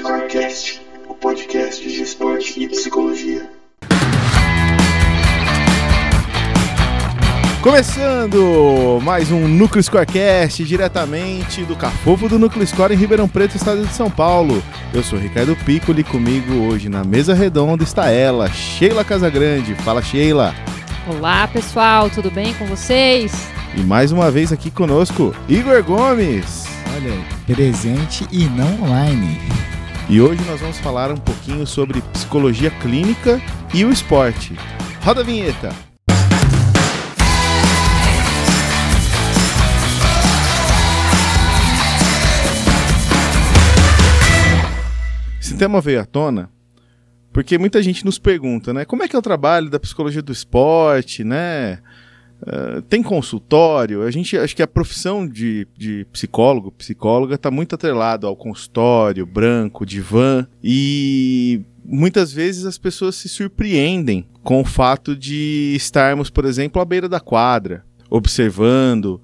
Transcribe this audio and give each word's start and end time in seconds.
Scorecast, 0.00 0.80
o 1.10 1.14
podcast 1.14 1.86
de 1.86 2.02
esporte 2.02 2.58
e 2.58 2.66
psicologia. 2.66 3.46
Começando 7.62 8.98
mais 9.02 9.30
um 9.30 9.46
Núcleo 9.46 9.82
Scorecast 9.82 10.64
diretamente 10.64 11.66
do 11.66 11.76
Cafofo 11.76 12.30
do 12.30 12.38
Núcleo 12.38 12.66
Score 12.66 12.94
em 12.94 12.96
Ribeirão 12.96 13.28
Preto, 13.28 13.56
estado 13.56 13.86
de 13.86 13.92
São 13.92 14.10
Paulo. 14.10 14.62
Eu 14.94 15.02
sou 15.02 15.18
Ricardo 15.18 15.54
Piccoli 15.66 16.00
e 16.00 16.04
comigo 16.04 16.54
hoje 16.70 16.88
na 16.88 17.04
mesa 17.04 17.34
redonda 17.34 17.84
está 17.84 18.08
ela, 18.08 18.48
Sheila 18.48 19.04
Casagrande. 19.04 19.74
Fala, 19.74 20.00
Sheila. 20.00 20.54
Olá, 21.06 21.46
pessoal, 21.46 22.08
tudo 22.08 22.30
bem 22.30 22.54
com 22.54 22.64
vocês? 22.64 23.32
E 23.76 23.82
mais 23.82 24.12
uma 24.12 24.30
vez 24.30 24.50
aqui 24.50 24.70
conosco, 24.70 25.34
Igor 25.46 25.84
Gomes. 25.84 26.64
Olha, 26.96 27.22
presente 27.46 28.26
e 28.32 28.46
não 28.46 28.82
online. 28.82 29.38
E 30.12 30.20
hoje 30.20 30.44
nós 30.44 30.60
vamos 30.60 30.76
falar 30.80 31.12
um 31.12 31.16
pouquinho 31.16 31.64
sobre 31.64 32.02
psicologia 32.02 32.68
clínica 32.68 33.40
e 33.72 33.84
o 33.84 33.92
esporte. 33.92 34.56
Roda 35.04 35.20
a 35.20 35.24
vinheta. 35.24 35.68
Esse 45.40 45.56
tema 45.56 45.80
veio 45.80 46.00
à 46.00 46.04
tona 46.04 46.50
porque 47.32 47.56
muita 47.58 47.80
gente 47.82 48.04
nos 48.04 48.18
pergunta, 48.18 48.72
né? 48.72 48.84
Como 48.84 49.02
é 49.02 49.08
que 49.08 49.14
é 49.14 49.18
o 49.18 49.22
trabalho 49.22 49.70
da 49.70 49.78
psicologia 49.78 50.20
do 50.20 50.32
esporte, 50.32 51.22
né? 51.22 51.78
Uh, 52.42 52.80
tem 52.82 53.02
consultório? 53.02 54.02
A 54.02 54.10
gente 54.10 54.36
acho 54.36 54.56
que 54.56 54.62
a 54.62 54.66
profissão 54.66 55.26
de, 55.26 55.66
de 55.76 56.06
psicólogo, 56.10 56.72
psicóloga, 56.72 57.34
está 57.34 57.50
muito 57.50 57.74
atrelado 57.74 58.26
ao 58.26 58.34
consultório, 58.34 59.26
branco, 59.26 59.84
divã, 59.84 60.46
e 60.62 61.60
muitas 61.84 62.32
vezes 62.32 62.64
as 62.64 62.78
pessoas 62.78 63.16
se 63.16 63.28
surpreendem 63.28 64.26
com 64.42 64.60
o 64.60 64.64
fato 64.64 65.14
de 65.14 65.74
estarmos, 65.76 66.30
por 66.30 66.46
exemplo, 66.46 66.80
à 66.80 66.84
beira 66.84 67.08
da 67.08 67.20
quadra, 67.20 67.84
observando. 68.08 69.20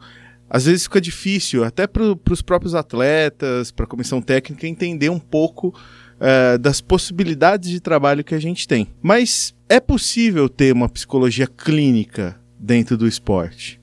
Às 0.49 0.67
vezes 0.67 0.85
fica 0.85 1.01
difícil, 1.01 1.65
até 1.65 1.87
para 1.87 2.03
os 2.31 2.43
próprios 2.43 2.75
atletas, 2.75 3.71
para 3.71 3.85
a 3.85 3.89
comissão 3.89 4.21
técnica, 4.21 4.67
entender 4.67 5.09
um 5.09 5.19
pouco 5.19 5.69
uh, 5.69 6.59
das 6.59 6.83
possibilidades 6.83 7.71
de 7.71 7.81
trabalho 7.81 8.23
que 8.23 8.35
a 8.35 8.39
gente 8.39 8.69
tem. 8.69 8.89
Mas 9.03 9.55
é 9.69 9.81
possível 9.81 10.49
ter 10.49 10.73
uma 10.73 10.89
psicologia 10.89 11.47
clínica 11.47 12.39
dentro 12.59 12.97
do 12.97 13.07
esporte? 13.07 13.81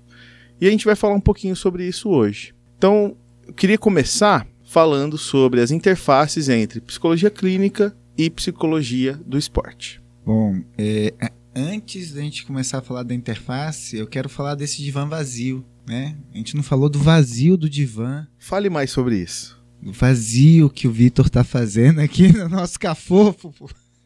E 0.60 0.68
a 0.68 0.72
gente 0.72 0.86
vai 0.86 0.96
falar 0.96 1.14
um 1.14 1.20
pouquinho 1.20 1.56
sobre 1.56 1.88
isso 1.88 2.10
hoje. 2.10 2.54
Então, 2.78 3.16
eu 3.48 3.54
queria 3.54 3.78
começar 3.78 4.48
falando 4.64 5.18
sobre 5.18 5.62
as 5.62 5.72
interfaces 5.72 6.50
entre 6.50 6.82
psicologia 6.82 7.30
clínica 7.30 7.96
e 8.18 8.30
psicologia 8.30 9.20
do 9.26 9.38
esporte. 9.38 10.02
Bom, 10.26 10.62
é, 10.78 11.14
antes 11.54 12.14
da 12.14 12.22
gente 12.22 12.46
começar 12.46 12.80
a 12.80 12.82
falar 12.82 13.04
da 13.04 13.14
interface, 13.14 13.98
eu 13.98 14.08
quero 14.08 14.30
falar 14.30 14.56
desse 14.56 14.82
divã 14.82 15.08
vazio, 15.08 15.66
né? 15.86 16.16
A 16.34 16.38
gente 16.38 16.56
não 16.56 16.64
falou 16.64 16.90
do 16.90 17.00
vazio 17.00 17.58
do 17.58 17.70
divã. 17.70 18.26
Fale 18.40 18.70
mais 18.70 18.90
sobre 18.92 19.18
isso 19.18 19.64
vazio 19.92 20.70
que 20.70 20.88
o 20.88 20.92
Vitor 20.92 21.30
tá 21.30 21.44
fazendo 21.44 22.00
aqui 22.00 22.32
no 22.34 22.48
nosso 22.48 22.80
cafofo. 22.80 23.54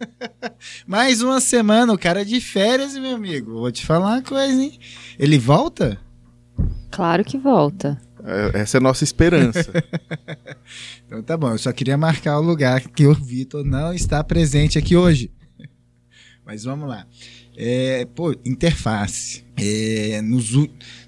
Mais 0.88 1.22
uma 1.22 1.40
semana, 1.40 1.94
o 1.94 1.98
cara 1.98 2.22
é 2.22 2.26
de 2.26 2.40
férias, 2.40 2.94
meu 2.96 3.16
amigo. 3.16 3.54
Vou 3.54 3.72
te 3.72 3.86
falar 3.86 4.16
uma 4.16 4.22
coisa, 4.22 4.62
hein? 4.62 4.78
Ele 5.18 5.38
volta? 5.38 6.00
Claro 6.92 7.24
que 7.24 7.38
volta. 7.38 8.00
É, 8.24 8.60
essa 8.60 8.78
é 8.78 8.80
a 8.80 8.82
nossa 8.82 9.04
esperança. 9.04 9.72
então 11.06 11.22
tá 11.24 11.38
bom, 11.38 11.52
eu 11.52 11.58
só 11.58 11.72
queria 11.72 11.98
marcar 11.98 12.40
o 12.40 12.44
lugar 12.44 12.82
que 12.82 13.06
o 13.06 13.14
Vitor 13.14 13.64
não 13.64 13.94
está 13.94 14.24
presente 14.24 14.78
aqui 14.78 14.96
hoje. 14.96 15.32
Mas 16.46 16.64
vamos 16.64 16.90
lá. 16.90 17.06
É, 17.56 18.06
pô, 18.14 18.32
interface. 18.46 19.44
É, 19.58 20.22
nos, 20.22 20.52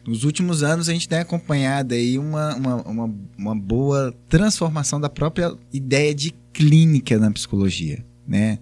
nos 0.05 0.23
últimos 0.23 0.63
anos 0.63 0.89
a 0.89 0.93
gente 0.93 1.07
tem 1.07 1.19
acompanhado 1.19 1.93
aí 1.93 2.17
uma, 2.17 2.55
uma, 2.55 2.75
uma, 2.81 3.15
uma 3.37 3.55
boa 3.55 4.11
transformação 4.27 4.99
da 4.99 5.09
própria 5.09 5.55
ideia 5.71 6.15
de 6.15 6.33
clínica 6.51 7.19
na 7.19 7.29
psicologia, 7.31 8.03
né? 8.29 8.59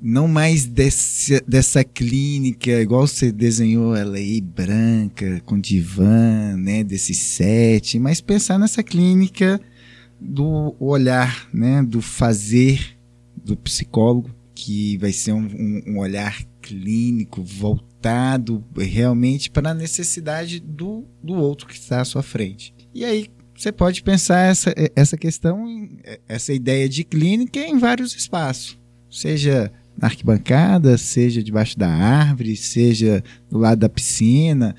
Não 0.00 0.28
mais 0.28 0.64
desse, 0.64 1.40
dessa 1.46 1.82
clínica, 1.82 2.70
igual 2.70 3.06
você 3.06 3.32
desenhou 3.32 3.96
ela 3.96 4.16
aí, 4.16 4.40
branca, 4.40 5.42
com 5.44 5.58
divã, 5.58 6.56
né? 6.56 6.84
Desse 6.84 7.12
set, 7.14 7.98
mas 7.98 8.20
pensar 8.20 8.58
nessa 8.58 8.82
clínica 8.82 9.60
do 10.20 10.76
olhar, 10.78 11.48
né? 11.52 11.82
Do 11.82 12.00
fazer 12.00 12.96
do 13.44 13.56
psicólogo, 13.56 14.30
que 14.54 14.96
vai 14.98 15.12
ser 15.12 15.32
um, 15.32 15.46
um, 15.46 15.82
um 15.94 15.98
olhar 15.98 16.44
clínico 16.62 17.42
voltado 17.42 18.64
realmente 18.76 19.50
para 19.50 19.70
a 19.70 19.74
necessidade 19.74 20.60
do, 20.60 21.04
do 21.22 21.34
outro 21.34 21.66
que 21.66 21.74
está 21.74 22.00
à 22.00 22.04
sua 22.04 22.22
frente. 22.22 22.74
E 22.94 23.04
aí 23.04 23.28
você 23.56 23.72
pode 23.72 24.02
pensar 24.02 24.50
essa, 24.50 24.72
essa 24.94 25.16
questão, 25.16 25.66
essa 26.28 26.52
ideia 26.52 26.88
de 26.88 27.02
clínica 27.02 27.58
em 27.58 27.76
vários 27.76 28.14
espaços, 28.14 28.77
seja 29.10 29.72
na 29.96 30.06
arquibancada, 30.06 30.96
seja 30.96 31.42
debaixo 31.42 31.78
da 31.78 31.88
árvore, 31.88 32.56
seja 32.56 33.22
do 33.50 33.58
lado 33.58 33.80
da 33.80 33.88
piscina. 33.88 34.74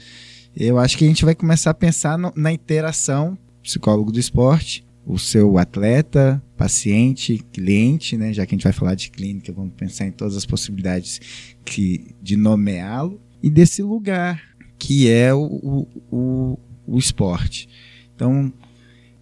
Eu 0.56 0.78
acho 0.78 0.98
que 0.98 1.06
a 1.06 1.08
gente 1.08 1.26
vai 1.26 1.36
começar 1.36 1.72
a 1.72 1.74
pensar 1.74 2.18
no, 2.18 2.32
na 2.36 2.52
interação 2.52 3.38
psicólogo 3.62 4.12
do 4.12 4.20
esporte 4.20 4.86
o 5.06 5.18
seu 5.18 5.58
atleta, 5.58 6.42
paciente, 6.56 7.44
cliente, 7.52 8.16
né? 8.16 8.32
Já 8.32 8.46
que 8.46 8.54
a 8.54 8.56
gente 8.56 8.64
vai 8.64 8.74
falar 8.74 8.94
de 8.94 9.10
clínica, 9.10 9.52
vamos 9.52 9.74
pensar 9.76 10.06
em 10.06 10.12
todas 10.12 10.38
as 10.38 10.46
possibilidades 10.46 11.20
que, 11.66 12.16
de 12.22 12.38
nomeá-lo 12.38 13.20
e 13.42 13.50
desse 13.50 13.82
lugar 13.82 14.40
que 14.78 15.10
é 15.10 15.34
o, 15.34 15.88
o, 16.12 16.60
o 16.86 16.98
esporte. 16.98 17.68
Então, 18.16 18.54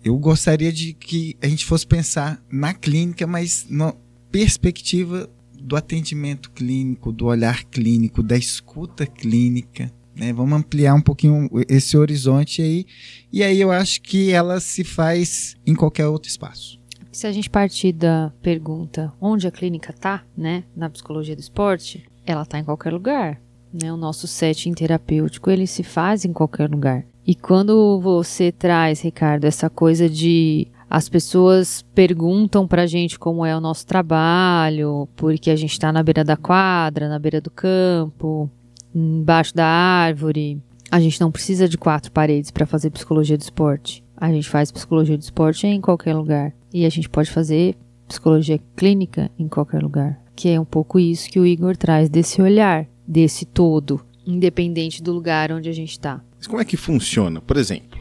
eu 0.04 0.18
gostaria 0.18 0.72
de 0.72 0.94
que 0.94 1.38
a 1.42 1.48
gente 1.48 1.66
fosse 1.66 1.88
pensar 1.88 2.44
na 2.52 2.74
clínica, 2.74 3.26
mas 3.26 3.66
na 3.70 3.94
perspectiva 4.32 5.30
do 5.60 5.76
atendimento 5.76 6.52
clínico, 6.52 7.12
do 7.12 7.26
olhar 7.26 7.64
clínico, 7.66 8.24
da 8.24 8.38
escuta 8.38 9.06
clínica, 9.06 9.92
né? 10.16 10.34
Vamos 10.34 10.58
ampliar 10.58 10.96
um 10.96 11.02
pouquinho 11.02 11.50
esse 11.70 11.96
horizonte 11.98 12.62
aí. 12.62 12.86
E 13.32 13.44
aí 13.44 13.60
eu 13.62 13.72
acho 13.72 14.02
que 14.02 14.32
ela 14.32 14.60
se 14.60 14.84
faz 14.84 15.56
em 15.66 15.76
qualquer 15.76 16.08
outro 16.08 16.30
espaço. 16.30 16.80
Se 17.12 17.28
a 17.28 17.32
gente 17.32 17.50
partir 17.50 17.94
da 17.94 18.32
pergunta 18.42 19.14
onde 19.20 19.48
a 19.48 19.52
clínica 19.52 19.92
está, 19.92 20.24
né, 20.36 20.64
na 20.76 20.90
psicologia 20.90 21.36
do 21.36 21.40
esporte, 21.40 22.06
ela 22.26 22.44
está 22.44 22.60
em 22.60 22.64
qualquer 22.64 22.94
lugar. 22.94 23.42
Né? 23.74 23.92
O 23.92 23.98
nosso 23.98 24.28
setting 24.28 24.74
terapêutico 24.74 25.50
ele 25.50 25.68
se 25.68 25.84
faz 25.84 26.26
em 26.26 26.34
qualquer 26.34 26.70
lugar. 26.70 27.06
E 27.26 27.36
quando 27.36 28.00
você 28.00 28.52
traz, 28.52 29.02
Ricardo, 29.02 29.46
essa 29.46 29.70
coisa 29.70 30.10
de 30.10 30.68
as 30.90 31.10
pessoas 31.10 31.84
perguntam 31.94 32.68
pra 32.68 32.86
gente 32.86 33.20
como 33.20 33.46
é 33.46 33.56
o 33.56 33.62
nosso 33.62 33.86
trabalho, 33.86 35.08
porque 35.16 35.52
a 35.52 35.56
gente 35.56 35.74
está 35.74 35.92
na 35.92 36.02
beira 36.02 36.24
da 36.24 36.38
quadra, 36.38 37.10
na 37.10 37.20
beira 37.20 37.42
do 37.42 37.52
campo, 37.52 38.50
embaixo 38.96 39.54
da 39.54 39.66
árvore. 39.66 40.62
A 40.90 41.00
gente 41.00 41.20
não 41.20 41.32
precisa 41.32 41.68
de 41.68 41.78
quatro 41.78 42.12
paredes 42.12 42.52
para 42.52 42.66
fazer 42.66 42.90
psicologia 42.90 43.38
do 43.38 43.42
esporte. 43.42 44.04
A 44.16 44.32
gente 44.32 44.50
faz 44.50 44.72
psicologia 44.72 45.18
do 45.18 45.22
esporte 45.22 45.68
em 45.68 45.82
qualquer 45.82 46.16
lugar. 46.16 46.54
E 46.74 46.86
a 46.86 46.90
gente 46.90 47.10
pode 47.10 47.30
fazer 47.30 47.76
psicologia 48.08 48.60
clínica 48.76 49.30
em 49.38 49.48
qualquer 49.48 49.84
lugar. 49.84 50.20
Que 50.36 50.50
é 50.50 50.60
um 50.60 50.66
pouco 50.66 50.98
isso 50.98 51.30
que 51.30 51.40
o 51.40 51.46
Igor 51.46 51.76
traz 51.76 52.10
desse 52.10 52.42
olhar, 52.42 52.88
desse 53.06 53.46
todo, 53.46 54.00
independente 54.26 55.04
do 55.04 55.12
lugar 55.12 55.52
onde 55.52 55.68
a 55.70 55.74
gente 55.74 55.92
está. 55.92 56.22
Mas 56.38 56.48
como 56.48 56.62
é 56.62 56.66
que 56.66 56.78
funciona? 56.78 57.42
Por 57.42 57.58
exemplo, 57.58 58.00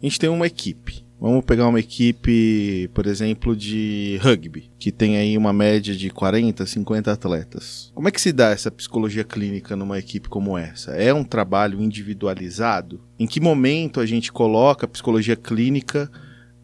a 0.00 0.06
gente 0.06 0.20
tem 0.20 0.30
uma 0.30 0.46
equipe. 0.46 1.01
Vamos 1.22 1.44
pegar 1.44 1.68
uma 1.68 1.78
equipe, 1.78 2.90
por 2.92 3.06
exemplo, 3.06 3.54
de 3.54 4.18
rugby, 4.20 4.68
que 4.76 4.90
tem 4.90 5.16
aí 5.18 5.38
uma 5.38 5.52
média 5.52 5.94
de 5.94 6.10
40, 6.10 6.66
50 6.66 7.12
atletas. 7.12 7.92
Como 7.94 8.08
é 8.08 8.10
que 8.10 8.20
se 8.20 8.32
dá 8.32 8.50
essa 8.50 8.72
psicologia 8.72 9.22
clínica 9.22 9.76
numa 9.76 10.00
equipe 10.00 10.28
como 10.28 10.58
essa? 10.58 10.90
É 10.96 11.14
um 11.14 11.22
trabalho 11.22 11.80
individualizado? 11.80 13.00
Em 13.20 13.28
que 13.28 13.38
momento 13.38 14.00
a 14.00 14.04
gente 14.04 14.32
coloca 14.32 14.84
a 14.84 14.88
psicologia 14.88 15.36
clínica 15.36 16.10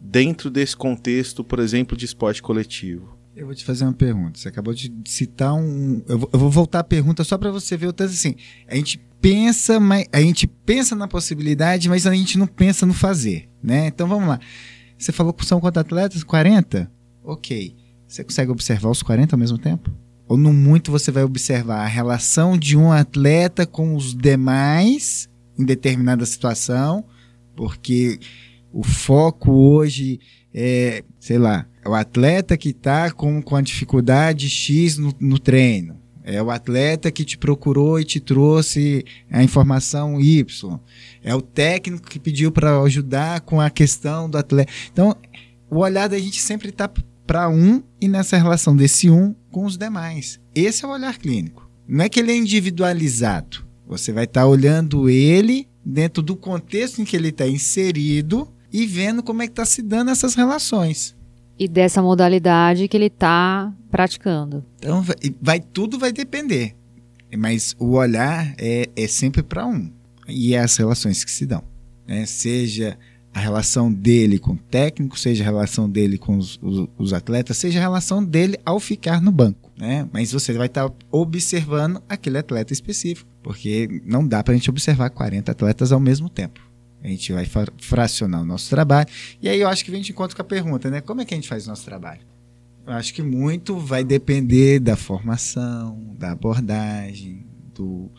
dentro 0.01 0.51
desse 0.51 0.77
contexto, 0.77 1.45
por 1.45 1.61
exemplo, 1.61 1.97
de 1.97 2.07
esporte 2.07 2.43
coletivo? 2.43 3.17
Eu 3.37 3.47
vou 3.47 3.55
te 3.55 3.65
fazer 3.65 3.85
uma 3.85 3.93
pergunta. 3.93 4.41
Você 4.41 4.49
acabou 4.49 4.75
de 4.75 4.93
citar 5.05 5.55
um. 5.55 6.03
Eu 6.09 6.19
vou, 6.19 6.51
voltar 6.51 6.81
a 6.81 6.85
pergunta 6.85 7.23
só 7.23 7.39
para 7.39 7.53
você 7.53 7.77
ver 7.77 7.87
o 7.87 7.93
tanto 7.93 8.11
assim. 8.11 8.35
A 8.67 8.75
gente 8.75 9.01
pensa, 9.21 9.79
mas 9.81 10.07
a 10.13 10.21
gente 10.21 10.47
pensa 10.47 10.95
na 10.95 11.09
possibilidade, 11.09 11.89
mas 11.89 12.07
a 12.07 12.15
gente 12.15 12.39
não 12.39 12.47
pensa 12.47 12.87
no 12.87 12.95
fazer, 12.95 13.49
né? 13.63 13.87
Então 13.87 14.09
vamos 14.09 14.29
lá. 14.29 14.41
Você 14.97 15.13
falou 15.13 15.33
que 15.33 15.45
são 15.47 15.61
quantos 15.61 15.81
atletas? 15.81 16.25
40? 16.25 16.91
Ok. 17.23 17.77
Você 18.07 18.25
consegue 18.25 18.51
observar 18.51 18.91
os 18.91 19.03
40 19.03 19.35
ao 19.35 19.39
mesmo 19.39 19.59
tempo? 19.59 19.91
Ou 20.27 20.37
no 20.37 20.53
muito 20.53 20.91
você 20.91 21.11
vai 21.11 21.23
observar 21.23 21.83
a 21.83 21.87
relação 21.87 22.57
de 22.57 22.77
um 22.77 22.93
atleta 22.93 23.67
com 23.67 23.95
os 23.95 24.15
demais 24.15 25.29
em 25.59 25.65
determinada 25.65 26.25
situação, 26.27 27.05
porque 27.57 28.19
o 28.73 28.83
foco 28.83 29.53
hoje 29.53 30.21
é, 30.53 31.05
sei 31.21 31.39
lá, 31.39 31.67
é 31.85 31.89
o 31.89 31.95
atleta 31.95 32.57
que 32.57 32.71
está 32.71 33.11
com, 33.11 33.41
com 33.43 33.57
a 33.57 33.61
dificuldade 33.61 34.49
X 34.49 34.99
no, 34.99 35.15
no 35.21 35.39
treino. 35.39 35.97
É 36.31 36.43
o 36.43 36.51
atleta 36.51 37.11
que 37.11 37.25
te 37.25 37.39
procurou 37.39 37.99
e 37.99 38.05
te 38.05 38.21
trouxe 38.21 39.03
a 39.31 39.43
informação 39.43 40.21
Y. 40.21 40.79
É 41.25 41.35
o 41.35 41.41
técnico 41.41 42.07
que 42.07 42.19
pediu 42.19 42.53
para 42.53 42.79
ajudar 42.83 43.41
com 43.41 43.59
a 43.59 43.71
questão 43.71 44.29
do 44.29 44.37
atleta. 44.37 44.71
Então, 44.93 45.17
o 45.71 45.79
olhar 45.79 46.07
da 46.07 46.19
gente 46.19 46.39
sempre 46.39 46.69
está 46.69 46.87
para 47.27 47.49
um 47.49 47.83
e 47.99 48.07
nessa 48.07 48.37
relação 48.37 48.77
desse 48.77 49.09
um 49.09 49.35
com 49.51 49.65
os 49.65 49.79
demais. 49.79 50.39
Esse 50.55 50.85
é 50.85 50.89
o 50.89 50.91
olhar 50.91 51.17
clínico. 51.17 51.67
Não 51.89 52.05
é 52.05 52.11
que 52.11 52.21
ele 52.21 52.33
é 52.33 52.37
individualizado. 52.37 53.65
Você 53.87 54.13
vai 54.13 54.25
estar 54.25 54.43
tá 54.43 54.47
olhando 54.47 55.09
ele 55.09 55.67
dentro 55.83 56.23
do 56.23 56.37
contexto 56.37 57.01
em 57.01 57.07
que 57.07 57.17
ele 57.17 57.29
está 57.29 57.47
inserido 57.47 58.47
e 58.71 58.85
vendo 58.87 59.23
como 59.23 59.41
é 59.41 59.47
que 59.47 59.53
está 59.53 59.65
se 59.65 59.81
dando 59.81 60.11
essas 60.11 60.35
relações. 60.35 61.17
E 61.59 61.67
dessa 61.67 62.01
modalidade 62.01 62.87
que 62.87 62.97
ele 62.97 63.07
está 63.07 63.73
praticando. 63.91 64.65
Então, 64.79 65.03
vai, 65.03 65.17
vai, 65.41 65.61
tudo 65.61 65.99
vai 65.99 66.13
depender. 66.13 66.75
Mas 67.37 67.75
o 67.79 67.93
olhar 67.93 68.55
é, 68.57 68.89
é 68.97 69.07
sempre 69.07 69.43
para 69.43 69.67
um. 69.67 69.91
E 70.27 70.55
é 70.55 70.61
as 70.61 70.77
relações 70.77 71.25
que 71.25 71.31
se 71.31 71.45
dão. 71.47 71.63
Né? 72.07 72.25
Seja 72.27 72.97
a 73.35 73.41
relação 73.41 73.93
dele 73.93 74.39
com 74.39 74.53
o 74.53 74.57
técnico, 74.57 75.19
seja 75.19 75.43
a 75.43 75.47
relação 75.47 75.89
dele 75.89 76.17
com 76.19 76.37
os, 76.37 76.59
os, 76.63 76.89
os 76.97 77.13
atletas, 77.13 77.57
seja 77.57 77.79
a 77.79 77.83
relação 77.83 78.25
dele 78.25 78.59
ao 78.65 78.81
ficar 78.81 79.21
no 79.21 79.31
banco. 79.31 79.71
Né? 79.79 80.09
Mas 80.13 80.33
você 80.33 80.53
vai 80.53 80.67
estar 80.67 80.89
tá 80.89 80.95
observando 81.11 82.03
aquele 82.09 82.39
atleta 82.39 82.73
específico. 82.73 83.29
Porque 83.43 84.03
não 84.05 84.27
dá 84.27 84.43
para 84.43 84.53
a 84.53 84.57
gente 84.57 84.69
observar 84.69 85.11
40 85.11 85.53
atletas 85.53 85.93
ao 85.93 86.01
mesmo 86.01 86.29
tempo. 86.29 86.61
A 87.03 87.09
gente 87.09 87.33
vai 87.33 87.47
fracionar 87.81 88.43
o 88.43 88.45
nosso 88.45 88.69
trabalho. 88.69 89.09
E 89.41 89.49
aí 89.49 89.61
eu 89.61 89.69
acho 89.69 89.85
que 89.85 89.91
vem 89.91 90.03
de 90.03 90.13
encontro 90.13 90.35
com 90.35 90.43
a 90.43 90.45
pergunta, 90.45 90.91
né? 90.91 91.01
Como 91.01 91.21
é 91.21 91.25
que 91.25 91.33
a 91.33 91.37
gente 91.37 91.49
faz 91.49 91.67
o 91.67 91.71
nosso 91.71 91.85
trabalho? 91.85 92.21
Eu 92.87 92.95
acho 92.95 93.13
que 93.15 93.23
muito 93.23 93.77
vai 93.77 94.03
depender 94.03 94.81
da 94.81 94.97
formação, 94.97 96.15
da 96.19 96.33
abordagem, 96.33 97.47
do, 97.75 98.11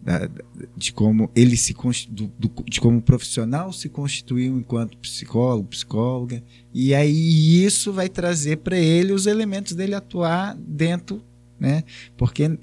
da, 0.00 0.30
de 0.76 0.92
como 0.92 1.30
ele 1.34 1.56
se 1.56 1.74
do, 2.08 2.28
do, 2.38 2.64
de 2.64 2.80
como 2.80 2.98
o 2.98 3.02
profissional 3.02 3.72
se 3.72 3.88
constituiu 3.88 4.56
enquanto 4.56 4.96
psicólogo, 4.98 5.68
psicóloga. 5.68 6.42
E 6.72 6.94
aí 6.94 7.64
isso 7.64 7.92
vai 7.92 8.08
trazer 8.08 8.58
para 8.58 8.78
ele 8.78 9.12
os 9.12 9.26
elementos 9.26 9.74
dele 9.74 9.94
atuar 9.94 10.56
dentro, 10.56 11.22
né? 11.58 11.84
Porque 12.16 12.58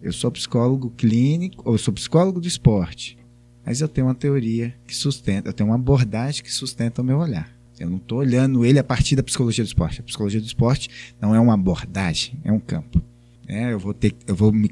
eu 0.00 0.12
sou 0.12 0.30
psicólogo 0.30 0.90
clínico, 0.90 1.62
ou 1.64 1.76
sou 1.76 1.92
psicólogo 1.92 2.40
do 2.40 2.48
esporte. 2.48 3.18
Mas 3.64 3.80
eu 3.80 3.88
tenho 3.88 4.06
uma 4.08 4.14
teoria 4.14 4.74
que 4.86 4.94
sustenta, 4.94 5.48
eu 5.48 5.52
tenho 5.52 5.70
uma 5.70 5.76
abordagem 5.76 6.42
que 6.42 6.52
sustenta 6.52 7.00
o 7.00 7.04
meu 7.04 7.18
olhar. 7.18 7.50
Eu 7.78 7.88
não 7.88 7.96
estou 7.96 8.18
olhando 8.18 8.64
ele 8.64 8.78
a 8.78 8.84
partir 8.84 9.16
da 9.16 9.22
psicologia 9.22 9.64
do 9.64 9.66
esporte. 9.66 10.00
A 10.00 10.04
psicologia 10.04 10.40
do 10.40 10.46
esporte 10.46 10.88
não 11.20 11.34
é 11.34 11.40
uma 11.40 11.54
abordagem, 11.54 12.38
é 12.44 12.52
um 12.52 12.60
campo. 12.60 13.02
É, 13.48 13.72
eu 13.72 13.78
vou 13.78 13.92
ter, 13.92 14.14
eu 14.26 14.34
vou 14.36 14.52
me 14.52 14.70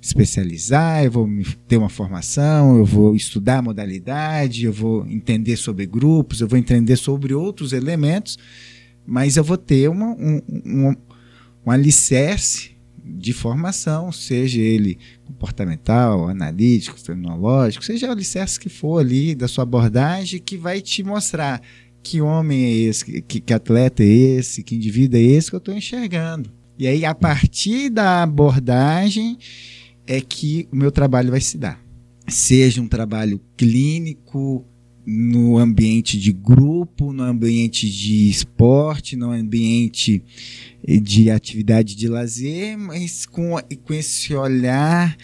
especializar, 0.00 1.04
eu 1.04 1.10
vou 1.10 1.28
ter 1.68 1.76
uma 1.76 1.88
formação, 1.88 2.76
eu 2.76 2.84
vou 2.84 3.14
estudar 3.14 3.58
a 3.58 3.62
modalidade, 3.62 4.64
eu 4.64 4.72
vou 4.72 5.06
entender 5.06 5.56
sobre 5.56 5.86
grupos, 5.86 6.40
eu 6.40 6.48
vou 6.48 6.58
entender 6.58 6.96
sobre 6.96 7.32
outros 7.32 7.72
elementos, 7.72 8.38
mas 9.06 9.36
eu 9.36 9.44
vou 9.44 9.56
ter 9.56 9.88
uma, 9.88 10.10
um, 10.10 10.42
um, 10.48 10.96
um 11.64 11.70
alicerce 11.70 12.71
de 13.04 13.32
formação, 13.32 14.12
seja 14.12 14.60
ele 14.60 14.98
comportamental, 15.24 16.28
analítico, 16.28 17.00
tecnológico, 17.00 17.84
seja 17.84 18.08
o 18.08 18.12
alicerce 18.12 18.60
que 18.60 18.68
for 18.68 19.00
ali 19.00 19.34
da 19.34 19.48
sua 19.48 19.62
abordagem, 19.62 20.40
que 20.40 20.56
vai 20.56 20.80
te 20.80 21.02
mostrar 21.02 21.60
que 22.02 22.20
homem 22.20 22.64
é 22.64 22.70
esse, 22.70 23.22
que, 23.22 23.40
que 23.40 23.54
atleta 23.54 24.02
é 24.02 24.06
esse, 24.06 24.62
que 24.62 24.74
indivíduo 24.74 25.18
é 25.18 25.22
esse 25.22 25.50
que 25.50 25.56
eu 25.56 25.58
estou 25.58 25.74
enxergando. 25.74 26.50
E 26.78 26.86
aí, 26.86 27.04
a 27.04 27.14
partir 27.14 27.90
da 27.90 28.22
abordagem, 28.22 29.38
é 30.06 30.20
que 30.20 30.68
o 30.72 30.76
meu 30.76 30.90
trabalho 30.90 31.30
vai 31.30 31.40
se 31.40 31.56
dar. 31.56 31.80
Seja 32.26 32.80
um 32.80 32.88
trabalho 32.88 33.40
clínico, 33.56 34.66
no 35.04 35.58
ambiente 35.58 36.18
de 36.18 36.32
grupo, 36.32 37.12
no 37.12 37.22
ambiente 37.22 37.90
de 37.90 38.28
esporte, 38.28 39.16
no 39.16 39.30
ambiente 39.30 40.22
de 40.86 41.30
atividade 41.30 41.96
de 41.96 42.08
lazer, 42.08 42.78
mas 42.78 43.26
com, 43.26 43.56
com 43.84 43.94
esse 43.94 44.34
olhar 44.34 45.16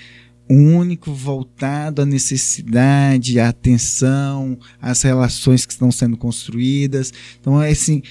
único 0.50 1.12
voltado 1.12 2.02
à 2.02 2.06
necessidade, 2.06 3.38
à 3.38 3.48
atenção, 3.48 4.58
às 4.80 5.02
relações 5.02 5.66
que 5.66 5.72
estão 5.72 5.90
sendo 5.92 6.16
construídas. 6.16 7.12
Então, 7.40 7.62
é 7.62 7.70
assim, 7.70 8.02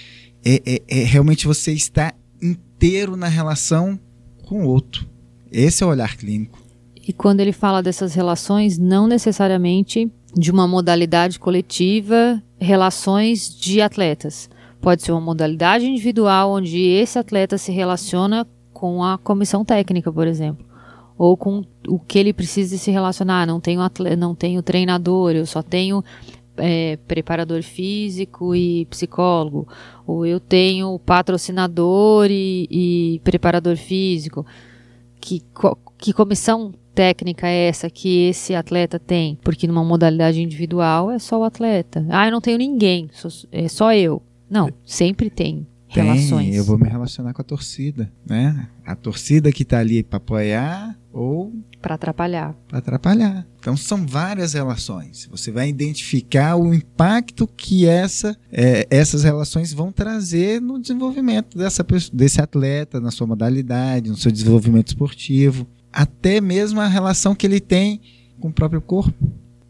é, 0.45 0.61
é, 0.65 0.81
é 0.87 1.03
realmente 1.03 1.47
você 1.47 1.73
está 1.73 2.13
inteiro 2.41 3.17
na 3.17 3.27
relação 3.27 3.99
com 4.45 4.63
o 4.63 4.67
outro. 4.67 5.09
Esse 5.51 5.83
é 5.83 5.85
o 5.85 5.89
olhar 5.89 6.15
clínico. 6.15 6.61
E 7.07 7.13
quando 7.13 7.39
ele 7.39 7.53
fala 7.53 7.81
dessas 7.81 8.13
relações, 8.13 8.77
não 8.77 9.07
necessariamente 9.07 10.11
de 10.37 10.51
uma 10.51 10.67
modalidade 10.67 11.39
coletiva, 11.39 12.41
relações 12.59 13.49
de 13.49 13.81
atletas. 13.81 14.49
Pode 14.79 15.01
ser 15.01 15.11
uma 15.11 15.21
modalidade 15.21 15.85
individual 15.85 16.51
onde 16.51 16.79
esse 16.79 17.17
atleta 17.17 17.57
se 17.57 17.71
relaciona 17.71 18.47
com 18.71 19.03
a 19.03 19.17
comissão 19.17 19.65
técnica, 19.65 20.13
por 20.13 20.27
exemplo, 20.27 20.63
ou 21.17 21.35
com 21.35 21.63
o 21.87 21.99
que 21.99 22.19
ele 22.19 22.31
precisa 22.31 22.77
se 22.77 22.91
relacionar. 22.91 23.47
Não 23.47 23.59
tenho, 23.59 23.81
atleta, 23.81 24.15
não 24.15 24.35
tenho 24.35 24.61
treinador, 24.61 25.31
eu 25.31 25.47
só 25.47 25.63
tenho 25.63 26.03
é, 26.57 26.97
preparador 27.07 27.63
físico 27.63 28.53
e 28.55 28.85
psicólogo, 28.85 29.67
ou 30.05 30.23
eu 30.23 30.39
tenho 30.39 30.99
patrocinador 30.99 32.27
e, 32.29 32.67
e 32.69 33.21
preparador 33.23 33.75
físico. 33.75 34.45
Que, 35.19 35.41
que 35.97 36.13
comissão 36.13 36.71
técnica 36.97 37.47
é 37.47 37.67
essa 37.67 37.91
que 37.91 38.29
esse 38.29 38.55
atleta 38.55 38.97
tem? 38.97 39.37
Porque 39.43 39.67
numa 39.67 39.83
modalidade 39.83 40.41
individual 40.41 41.11
é 41.11 41.19
só 41.19 41.39
o 41.39 41.43
atleta. 41.43 42.03
Ah, 42.09 42.25
eu 42.25 42.31
não 42.31 42.41
tenho 42.41 42.57
ninguém, 42.57 43.07
sou, 43.13 43.29
é 43.51 43.67
só 43.67 43.93
eu. 43.93 44.19
Não, 44.49 44.71
sempre 44.83 45.29
tem 45.29 45.67
relações. 45.87 46.47
Tem, 46.47 46.55
eu 46.55 46.63
vou 46.63 46.75
me 46.75 46.89
relacionar 46.89 47.33
com 47.33 47.41
a 47.41 47.45
torcida, 47.45 48.11
né? 48.25 48.67
A 48.83 48.95
torcida 48.95 49.51
que 49.51 49.61
está 49.61 49.77
ali 49.77 50.01
para 50.01 50.17
apoiar 50.17 50.97
ou 51.13 51.53
para 51.79 51.93
atrapalhar. 51.93 52.55
Para 52.67 52.79
atrapalhar. 52.79 53.47
Então 53.59 53.77
são 53.77 54.03
várias 54.03 54.53
relações. 54.53 55.27
Você 55.29 55.51
vai 55.51 55.69
identificar 55.69 56.55
o 56.55 56.73
impacto 56.73 57.47
que 57.47 57.85
essa, 57.85 58.35
é, 58.51 58.87
essas 58.89 59.23
relações 59.23 59.71
vão 59.71 59.91
trazer 59.91 60.59
no 60.59 60.79
desenvolvimento 60.79 61.55
dessa, 61.55 61.85
desse 62.11 62.41
atleta, 62.41 62.99
na 62.99 63.11
sua 63.11 63.27
modalidade, 63.27 64.09
no 64.09 64.17
seu 64.17 64.31
desenvolvimento 64.31 64.87
esportivo 64.87 65.67
até 65.91 66.39
mesmo 66.41 66.79
a 66.79 66.87
relação 66.87 67.35
que 67.35 67.45
ele 67.45 67.59
tem 67.59 68.01
com 68.39 68.49
o 68.49 68.53
próprio 68.53 68.81
corpo. 68.81 69.13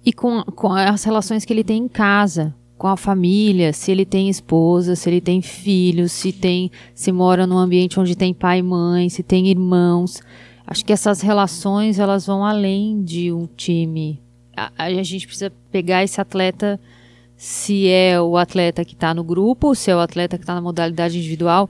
E 0.05 0.13
com, 0.13 0.43
com 0.43 0.71
as 0.71 1.03
relações 1.03 1.43
que 1.43 1.51
ele 1.51 1.63
tem 1.63 1.83
em 1.83 1.87
casa, 1.87 2.55
com 2.77 2.87
a 2.87 2.95
família, 2.95 3.73
se 3.73 3.91
ele 3.91 4.05
tem 4.05 4.29
esposa, 4.29 4.95
se 4.95 5.09
ele 5.09 5.19
tem 5.19 5.41
filhos, 5.41 6.11
se 6.11 6.31
tem, 6.31 6.71
se 6.93 7.11
mora 7.11 7.47
num 7.47 7.57
ambiente 7.57 7.99
onde 7.99 8.15
tem 8.15 8.33
pai 8.33 8.59
e 8.59 8.63
mãe, 8.63 9.09
se 9.09 9.23
tem 9.23 9.47
irmãos. 9.47 10.21
Acho 10.65 10.85
que 10.85 10.93
essas 10.93 11.21
relações 11.21 11.97
elas 11.97 12.25
vão 12.25 12.45
além 12.45 13.03
de 13.03 13.31
um 13.31 13.47
time. 13.47 14.21
A, 14.55 14.71
a 14.77 15.03
gente 15.03 15.25
precisa 15.25 15.51
pegar 15.71 16.03
esse 16.03 16.21
atleta, 16.21 16.79
se 17.35 17.87
é 17.87 18.19
o 18.21 18.37
atleta 18.37 18.85
que 18.85 18.93
está 18.93 19.13
no 19.13 19.23
grupo, 19.23 19.73
se 19.75 19.89
é 19.89 19.95
o 19.95 19.99
atleta 19.99 20.37
que 20.37 20.43
está 20.43 20.53
na 20.53 20.61
modalidade 20.61 21.17
individual, 21.17 21.69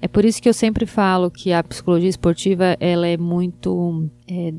é 0.00 0.06
por 0.06 0.24
isso 0.24 0.40
que 0.40 0.48
eu 0.48 0.54
sempre 0.54 0.86
falo 0.86 1.30
que 1.30 1.52
a 1.52 1.62
psicologia 1.62 2.08
esportiva 2.08 2.76
ela 2.78 3.06
é 3.06 3.16
muito 3.16 4.08
é, 4.28 4.54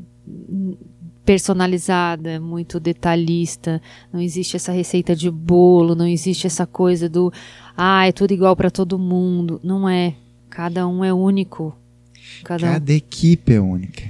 personalizada, 1.24 2.38
muito 2.40 2.78
detalhista. 2.78 3.80
Não 4.12 4.20
existe 4.20 4.56
essa 4.56 4.72
receita 4.72 5.16
de 5.16 5.30
bolo, 5.30 5.94
não 5.94 6.06
existe 6.06 6.46
essa 6.46 6.66
coisa 6.66 7.08
do 7.08 7.32
ah, 7.76 8.06
é 8.06 8.12
tudo 8.12 8.32
igual 8.32 8.54
para 8.54 8.70
todo 8.70 8.98
mundo. 8.98 9.60
Não 9.64 9.88
é. 9.88 10.14
Cada 10.50 10.86
um 10.86 11.04
é 11.04 11.12
único. 11.12 11.74
Cada, 12.44 12.72
Cada 12.72 12.92
um... 12.92 12.96
equipe 12.96 13.54
é 13.54 13.60
única. 13.60 14.02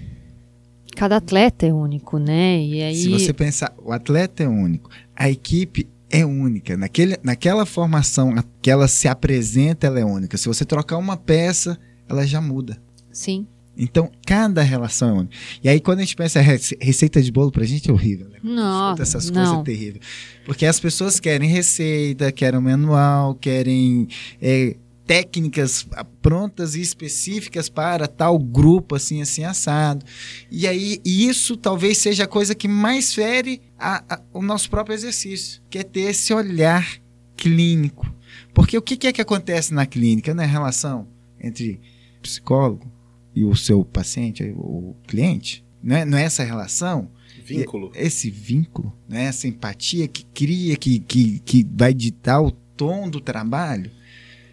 Cada 0.97 1.17
atleta 1.17 1.67
é 1.67 1.73
único, 1.73 2.19
né? 2.19 2.61
E 2.61 2.83
aí... 2.83 2.97
Se 2.97 3.09
você 3.09 3.33
pensar, 3.33 3.73
o 3.79 3.93
atleta 3.93 4.43
é 4.43 4.49
único, 4.49 4.91
a 5.15 5.31
equipe 5.31 5.87
é 6.11 6.25
única. 6.25 6.77
Naquele, 6.77 7.17
naquela 7.23 7.65
formação 7.65 8.35
que 8.61 8.71
ela 8.71 8.89
se 8.89 9.09
apresenta, 9.09 9.87
ela 9.87 10.01
é 10.01 10.05
única. 10.05 10.37
Se 10.37 10.49
você 10.49 10.65
trocar 10.65 10.99
uma 10.99 11.17
peça, 11.17 11.79
ela 12.09 12.27
já 12.27 12.41
muda. 12.41 12.77
Sim. 13.13 13.47
Então, 13.77 14.11
cada 14.27 14.63
relação 14.63 15.09
é 15.09 15.13
única. 15.13 15.37
E 15.63 15.69
aí, 15.69 15.81
quando 15.81 16.01
a 16.01 16.03
gente 16.03 16.17
pensa 16.17 16.41
receita 16.41 17.23
de 17.23 17.33
bolo, 17.33 17.51
pra 17.51 17.65
gente 17.65 17.89
é 17.89 17.93
horrível, 17.93 18.29
né? 18.29 18.39
Não, 18.43 18.95
essas 18.99 19.31
não. 19.31 19.35
coisas 19.43 19.61
é 19.61 19.63
terrível. 19.63 20.01
Porque 20.45 20.67
as 20.67 20.79
pessoas 20.79 21.19
querem 21.19 21.49
receita, 21.49 22.31
querem 22.31 22.61
manual, 22.61 23.35
querem 23.35 24.09
é, 24.43 24.77
técnicas 25.11 25.85
prontas 26.23 26.77
e 26.77 26.81
específicas 26.81 27.69
para 27.69 28.07
tal 28.07 28.39
grupo, 28.39 28.95
assim, 28.95 29.21
assim, 29.21 29.43
assado. 29.43 30.07
E 30.49 30.69
aí, 30.69 31.01
isso 31.05 31.57
talvez 31.57 31.99
seja 31.99 32.23
a 32.23 32.29
coisa 32.29 32.55
que 32.55 32.69
mais 32.69 33.13
fere 33.13 33.61
a, 33.77 34.05
a, 34.09 34.23
o 34.33 34.41
nosso 34.41 34.71
próprio 34.71 34.95
exercício, 34.95 35.61
que 35.69 35.81
é 35.81 35.83
ter 35.83 36.03
esse 36.03 36.33
olhar 36.33 36.89
clínico. 37.37 38.07
Porque 38.55 38.79
o 38.79 38.83
que, 38.83 38.97
que 38.97 39.09
é 39.09 39.13
que 39.13 39.21
acontece 39.21 39.75
na 39.75 39.85
clínica, 39.85 40.33
na 40.33 40.45
relação 40.45 41.09
entre 41.41 41.81
psicólogo 42.23 42.89
e 43.35 43.43
o 43.43 43.57
seu 43.57 43.85
paciente, 43.85 44.55
o 44.57 44.95
cliente? 45.09 45.65
Não 45.83 45.97
é, 45.97 46.05
não 46.05 46.19
é 46.19 46.23
essa 46.23 46.45
relação? 46.45 47.11
Vínculo. 47.45 47.91
Esse 47.97 48.31
vínculo, 48.31 48.97
né? 49.09 49.25
essa 49.25 49.49
empatia 49.49 50.07
que 50.07 50.25
cria, 50.27 50.77
que, 50.77 51.01
que, 51.01 51.41
que 51.41 51.67
vai 51.69 51.93
ditar 51.93 52.41
o 52.41 52.53
tom 52.53 53.11
do 53.11 53.21
trabalho. 53.21 53.91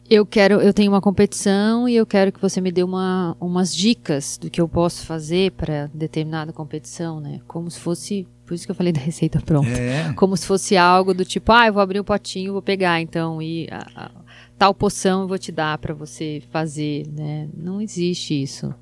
Eu 0.10 0.26
quero, 0.26 0.62
eu 0.62 0.74
tenho 0.74 0.90
uma 0.90 1.02
competição 1.02 1.88
e 1.88 1.96
eu 1.96 2.06
quero 2.06 2.32
que 2.32 2.40
você 2.40 2.62
me 2.62 2.72
dê 2.72 2.82
uma, 2.82 3.36
umas 3.42 3.76
dicas 3.76 4.38
do 4.38 4.50
que 4.50 4.62
eu 4.62 4.68
posso 4.68 5.06
fazer 5.06 5.52
para 5.52 5.88
determinada 5.94 6.54
competição, 6.54 7.20
né? 7.20 7.42
Como 7.46 7.70
se 7.70 7.78
fosse, 7.78 8.26
por 8.46 8.54
isso 8.54 8.66
que 8.66 8.72
eu 8.72 8.76
falei 8.76 8.94
da 8.94 9.02
receita 9.02 9.42
pronta. 9.42 9.68
É. 9.70 10.14
Como 10.14 10.38
se 10.38 10.46
fosse 10.46 10.78
algo 10.78 11.14
do 11.14 11.26
tipo, 11.26 11.52
ah, 11.52 11.68
eu 11.68 11.74
vou 11.74 11.82
abrir 11.82 12.00
um 12.00 12.06
potinho, 12.06 12.54
vou 12.54 12.62
pegar, 12.62 13.02
então, 13.02 13.42
e 13.42 13.68
a, 13.70 14.06
a, 14.06 14.12
tal 14.58 14.74
poção 14.74 15.24
eu 15.24 15.28
vou 15.28 15.38
te 15.38 15.52
dar 15.52 15.78
para 15.78 15.94
você 15.94 16.42
fazer, 16.52 17.06
né? 17.12 17.50
Não 17.54 17.82
existe 17.82 18.42
isso. 18.42 18.74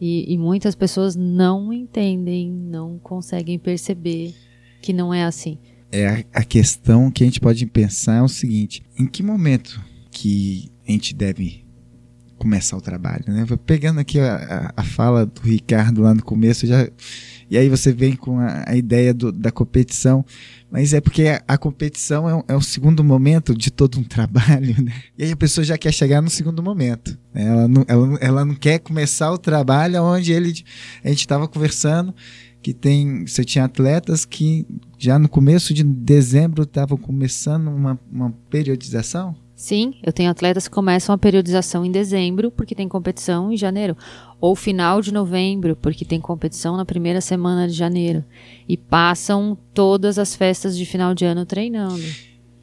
E, 0.00 0.34
e 0.34 0.36
muitas 0.36 0.74
pessoas 0.74 1.14
não 1.14 1.72
entendem, 1.72 2.50
não 2.50 2.98
conseguem 2.98 3.56
perceber 3.56 4.34
que 4.80 4.92
não 4.92 5.14
é 5.14 5.22
assim. 5.22 5.58
É 5.92 6.08
a, 6.08 6.40
a 6.40 6.44
questão 6.44 7.08
que 7.08 7.22
a 7.22 7.26
gente 7.26 7.38
pode 7.38 7.64
pensar 7.66 8.16
é 8.16 8.22
o 8.22 8.26
seguinte: 8.26 8.82
em 8.98 9.06
que 9.06 9.22
momento 9.22 9.80
que 10.22 10.70
a 10.86 10.92
gente 10.92 11.16
deve 11.16 11.64
começar 12.38 12.76
o 12.76 12.80
trabalho, 12.80 13.24
né? 13.26 13.44
Pegando 13.66 13.98
aqui 13.98 14.20
a, 14.20 14.72
a, 14.76 14.84
fala 14.84 15.26
do 15.26 15.40
Ricardo 15.42 16.02
lá 16.02 16.14
no 16.14 16.22
começo, 16.22 16.64
já 16.64 16.88
e 17.50 17.58
aí 17.58 17.68
você 17.68 17.92
vem 17.92 18.14
com 18.14 18.38
a, 18.38 18.64
a 18.68 18.76
ideia 18.76 19.12
do, 19.12 19.32
da 19.32 19.50
competição, 19.50 20.24
mas 20.70 20.94
é 20.94 21.00
porque 21.00 21.26
a, 21.26 21.42
a 21.48 21.58
competição 21.58 22.30
é, 22.30 22.44
é, 22.52 22.56
o 22.56 22.60
segundo 22.60 23.02
momento 23.02 23.52
de 23.52 23.68
todo 23.68 23.98
um 23.98 24.02
trabalho, 24.04 24.80
né? 24.80 24.92
E 25.18 25.24
aí 25.24 25.32
a 25.32 25.36
pessoa 25.36 25.64
já 25.64 25.76
quer 25.76 25.92
chegar 25.92 26.22
no 26.22 26.30
segundo 26.30 26.62
momento. 26.62 27.18
Né? 27.34 27.44
Ela, 27.44 27.66
não, 27.66 27.84
ela, 27.88 28.18
ela 28.20 28.44
não 28.44 28.54
quer 28.54 28.78
começar 28.78 29.32
o 29.32 29.38
trabalho 29.38 30.00
onde 30.04 30.32
ele, 30.32 30.52
a 31.02 31.08
gente 31.08 31.20
estava 31.20 31.48
conversando 31.48 32.14
que 32.62 32.72
tem 32.72 33.26
você 33.26 33.44
tinha 33.44 33.64
atletas 33.64 34.24
que 34.24 34.64
já 34.96 35.18
no 35.18 35.28
começo 35.28 35.74
de 35.74 35.82
dezembro 35.82 36.62
estavam 36.62 36.96
começando 36.96 37.66
uma, 37.66 37.98
uma 38.10 38.30
periodização 38.48 39.34
Sim, 39.62 39.94
eu 40.02 40.12
tenho 40.12 40.28
atletas 40.28 40.66
que 40.66 40.74
começam 40.74 41.14
a 41.14 41.18
periodização 41.18 41.84
em 41.84 41.92
dezembro, 41.92 42.50
porque 42.50 42.74
tem 42.74 42.88
competição 42.88 43.52
em 43.52 43.56
janeiro. 43.56 43.96
Ou 44.40 44.56
final 44.56 45.00
de 45.00 45.14
novembro, 45.14 45.76
porque 45.76 46.04
tem 46.04 46.20
competição 46.20 46.76
na 46.76 46.84
primeira 46.84 47.20
semana 47.20 47.68
de 47.68 47.72
janeiro. 47.72 48.24
E 48.68 48.76
passam 48.76 49.56
todas 49.72 50.18
as 50.18 50.34
festas 50.34 50.76
de 50.76 50.84
final 50.84 51.14
de 51.14 51.24
ano 51.24 51.46
treinando. 51.46 52.02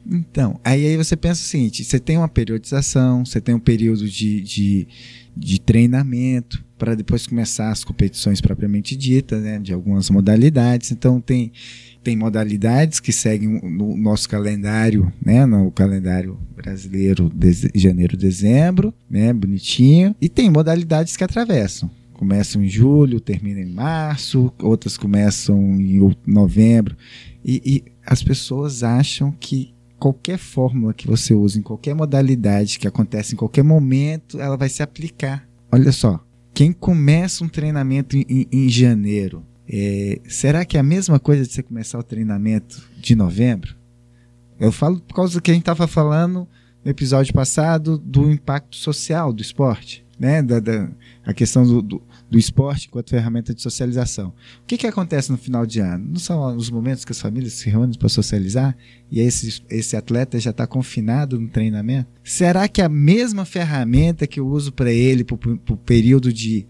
Então, 0.06 0.60
aí, 0.62 0.88
aí 0.88 0.96
você 0.98 1.16
pensa 1.16 1.40
o 1.40 1.44
seguinte: 1.46 1.82
você 1.84 1.98
tem 1.98 2.18
uma 2.18 2.28
periodização, 2.28 3.24
você 3.24 3.40
tem 3.40 3.54
um 3.54 3.60
período 3.60 4.06
de, 4.06 4.42
de, 4.42 4.88
de 5.34 5.58
treinamento 5.58 6.62
para 6.76 6.94
depois 6.94 7.26
começar 7.26 7.70
as 7.70 7.82
competições 7.82 8.42
propriamente 8.42 8.94
ditas, 8.94 9.42
né, 9.42 9.58
de 9.58 9.72
algumas 9.72 10.10
modalidades. 10.10 10.92
Então, 10.92 11.18
tem 11.18 11.50
tem 12.02 12.16
modalidades 12.16 13.00
que 13.00 13.12
seguem 13.12 13.60
no 13.62 13.96
nosso 13.96 14.28
calendário, 14.28 15.12
né, 15.24 15.44
no 15.46 15.70
calendário 15.70 16.38
brasileiro 16.54 17.30
de 17.34 17.70
janeiro, 17.74 18.16
dezembro, 18.16 18.92
né, 19.08 19.32
bonitinho, 19.32 20.14
e 20.20 20.28
tem 20.28 20.50
modalidades 20.50 21.16
que 21.16 21.24
atravessam. 21.24 21.90
Começam 22.12 22.62
em 22.62 22.68
julho, 22.68 23.20
terminam 23.20 23.62
em 23.62 23.72
março, 23.72 24.52
outras 24.62 24.96
começam 24.96 25.58
em 25.80 26.14
novembro, 26.26 26.96
e, 27.44 27.62
e 27.64 27.84
as 28.04 28.22
pessoas 28.22 28.82
acham 28.82 29.32
que 29.32 29.74
qualquer 29.98 30.38
fórmula 30.38 30.94
que 30.94 31.06
você 31.06 31.34
usa 31.34 31.58
em 31.58 31.62
qualquer 31.62 31.94
modalidade 31.94 32.78
que 32.78 32.88
acontece 32.88 33.34
em 33.34 33.36
qualquer 33.36 33.62
momento, 33.62 34.40
ela 34.40 34.56
vai 34.56 34.68
se 34.68 34.82
aplicar. 34.82 35.46
Olha 35.70 35.92
só, 35.92 36.18
quem 36.54 36.72
começa 36.72 37.44
um 37.44 37.48
treinamento 37.48 38.16
em, 38.16 38.24
em, 38.28 38.46
em 38.50 38.68
janeiro 38.68 39.44
é, 39.72 40.20
será 40.28 40.64
que 40.64 40.76
é 40.76 40.80
a 40.80 40.82
mesma 40.82 41.20
coisa 41.20 41.46
de 41.46 41.52
você 41.52 41.62
começar 41.62 41.96
o 41.96 42.02
treinamento 42.02 42.82
de 42.98 43.14
novembro? 43.14 43.76
Eu 44.58 44.72
falo 44.72 44.98
por 45.00 45.14
causa 45.14 45.34
do 45.34 45.40
que 45.40 45.52
a 45.52 45.54
gente 45.54 45.62
estava 45.62 45.86
falando 45.86 46.48
no 46.84 46.90
episódio 46.90 47.32
passado 47.32 47.96
do 47.96 48.28
impacto 48.32 48.74
social 48.74 49.32
do 49.32 49.40
esporte, 49.40 50.04
né? 50.18 50.42
Da, 50.42 50.58
da 50.58 50.90
a 51.24 51.32
questão 51.32 51.64
do, 51.64 51.80
do, 51.80 52.02
do, 52.28 52.36
esporte 52.36 52.88
enquanto 52.88 53.10
ferramenta 53.10 53.54
de 53.54 53.62
socialização. 53.62 54.30
O 54.62 54.66
que, 54.66 54.76
que 54.76 54.88
acontece 54.88 55.30
no 55.30 55.38
final 55.38 55.64
de 55.64 55.78
ano? 55.78 56.04
Não 56.04 56.18
são 56.18 56.56
os 56.56 56.68
momentos 56.68 57.04
que 57.04 57.12
as 57.12 57.20
famílias 57.20 57.52
se 57.52 57.70
reúnem 57.70 57.96
para 57.96 58.08
socializar 58.08 58.76
e 59.08 59.20
esse, 59.20 59.62
esse 59.70 59.96
atleta 59.96 60.40
já 60.40 60.50
está 60.50 60.66
confinado 60.66 61.38
no 61.38 61.48
treinamento? 61.48 62.10
Será 62.24 62.66
que 62.66 62.82
a 62.82 62.88
mesma 62.88 63.44
ferramenta 63.44 64.26
que 64.26 64.40
eu 64.40 64.48
uso 64.48 64.72
para 64.72 64.90
ele 64.90 65.22
para 65.22 65.36
o 65.36 65.76
período 65.76 66.32
de 66.32 66.66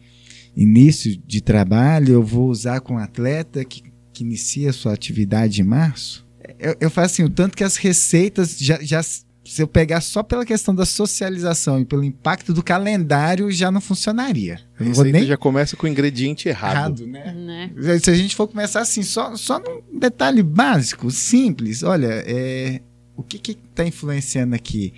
início 0.57 1.17
de 1.27 1.41
trabalho 1.41 2.15
eu 2.15 2.23
vou 2.23 2.49
usar 2.49 2.81
com 2.81 2.95
um 2.95 2.99
atleta 2.99 3.65
que, 3.65 3.83
que 4.13 4.25
inicia 4.25 4.73
sua 4.73 4.93
atividade 4.93 5.61
em 5.61 5.65
março? 5.65 6.27
Eu, 6.59 6.77
eu 6.81 6.91
faço 6.91 7.15
assim, 7.15 7.25
o 7.25 7.31
tanto 7.31 7.57
que 7.57 7.65
as 7.65 7.77
receitas 7.77 8.59
já, 8.59 8.79
já 8.83 9.03
se 9.03 9.63
eu 9.63 9.67
pegar 9.67 10.01
só 10.01 10.23
pela 10.23 10.45
questão 10.45 10.75
da 10.75 10.85
socialização 10.85 11.81
e 11.81 11.85
pelo 11.85 12.05
impacto 12.05 12.53
do 12.53 12.63
calendário, 12.63 13.51
já 13.51 13.71
não 13.71 13.81
funcionaria. 13.81 14.61
Eu 14.79 14.87
não 14.87 15.05
nem... 15.05 15.27
já 15.27 15.37
começa 15.37 15.77
com 15.77 15.87
o 15.87 15.89
ingrediente 15.89 16.49
errado. 16.49 17.03
errado 17.03 17.07
né? 17.07 17.71
né? 17.75 17.99
Se 17.99 18.11
a 18.11 18.15
gente 18.15 18.37
for 18.37 18.47
começar 18.47 18.81
assim, 18.81 19.03
só, 19.03 19.35
só 19.37 19.59
num 19.59 19.99
detalhe 19.99 20.43
básico, 20.43 21.11
simples, 21.11 21.83
olha, 21.83 22.23
é, 22.27 22.81
o 23.17 23.23
que 23.23 23.53
está 23.53 23.85
influenciando 23.85 24.55
aqui? 24.55 24.93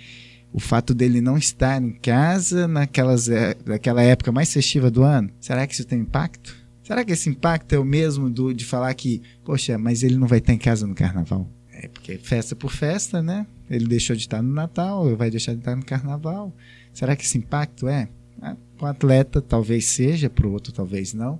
O 0.53 0.59
fato 0.59 0.93
dele 0.93 1.19
não 1.19 1.35
estar 1.35 1.81
em 1.81 1.91
casa 1.93 2.67
naquelas, 2.67 3.27
é, 3.27 3.57
naquela 3.65 4.03
época 4.03 4.31
mais 4.31 4.53
festiva 4.53 4.91
do 4.91 5.01
ano? 5.01 5.31
Será 5.39 5.65
que 5.65 5.73
isso 5.73 5.83
tem 5.83 5.99
impacto? 5.99 6.55
Será 6.83 7.03
que 7.03 7.11
esse 7.11 7.27
impacto 7.27 7.73
é 7.73 7.79
o 7.79 7.83
mesmo 7.83 8.29
do, 8.29 8.53
de 8.53 8.63
falar 8.63 8.93
que, 8.93 9.21
poxa, 9.43 9.77
mas 9.77 10.03
ele 10.03 10.15
não 10.15 10.27
vai 10.27 10.37
estar 10.37 10.53
em 10.53 10.57
casa 10.57 10.85
no 10.85 10.93
carnaval? 10.93 11.49
É 11.71 11.87
porque 11.87 12.17
festa 12.17 12.55
por 12.55 12.71
festa, 12.71 13.21
né? 13.21 13.47
Ele 13.67 13.87
deixou 13.87 14.15
de 14.15 14.21
estar 14.21 14.43
no 14.43 14.53
Natal, 14.53 15.15
vai 15.15 15.31
deixar 15.31 15.53
de 15.53 15.59
estar 15.59 15.75
no 15.75 15.83
carnaval. 15.83 16.53
Será 16.93 17.15
que 17.15 17.23
esse 17.23 17.37
impacto 17.37 17.87
é? 17.87 18.07
Ah, 18.39 18.55
para 18.77 18.85
o 18.85 18.89
atleta 18.89 19.41
talvez 19.41 19.85
seja, 19.85 20.29
para 20.29 20.45
o 20.45 20.51
outro 20.51 20.71
talvez 20.71 21.13
não. 21.13 21.39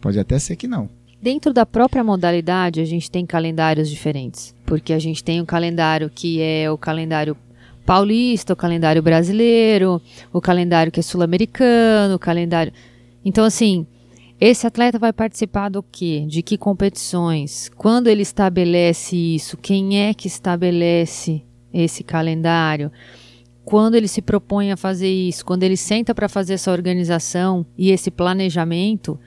Pode 0.00 0.18
até 0.18 0.38
ser 0.38 0.54
que 0.54 0.68
não. 0.68 0.88
Dentro 1.20 1.52
da 1.52 1.64
própria 1.66 2.04
modalidade, 2.04 2.80
a 2.80 2.84
gente 2.84 3.10
tem 3.10 3.26
calendários 3.26 3.88
diferentes. 3.88 4.54
Porque 4.66 4.92
a 4.92 4.98
gente 4.98 5.24
tem 5.24 5.40
o 5.40 5.46
calendário 5.46 6.10
que 6.10 6.40
é 6.40 6.70
o 6.70 6.78
calendário 6.78 7.36
paulista, 7.84 8.52
o 8.52 8.56
calendário 8.56 9.02
brasileiro, 9.02 10.00
o 10.32 10.40
calendário 10.40 10.90
que 10.90 11.00
é 11.00 11.02
sul-americano, 11.02 12.14
o 12.14 12.18
calendário. 12.18 12.72
Então, 13.24 13.44
assim, 13.44 13.86
esse 14.40 14.66
atleta 14.66 14.98
vai 14.98 15.12
participar 15.12 15.68
do 15.68 15.82
quê? 15.82 16.24
De 16.26 16.42
que 16.42 16.58
competições? 16.58 17.70
Quando 17.76 18.08
ele 18.08 18.22
estabelece 18.22 19.16
isso? 19.16 19.56
Quem 19.56 20.00
é 20.00 20.12
que 20.12 20.26
estabelece 20.26 21.42
esse 21.72 22.02
calendário? 22.02 22.90
Quando 23.64 23.94
ele 23.94 24.08
se 24.08 24.20
propõe 24.20 24.72
a 24.72 24.76
fazer 24.76 25.08
isso? 25.08 25.44
Quando 25.44 25.62
ele 25.62 25.76
senta 25.76 26.14
para 26.14 26.28
fazer 26.28 26.54
essa 26.54 26.70
organização 26.70 27.64
e 27.78 27.90
esse 27.90 28.10
planejamento, 28.10 29.18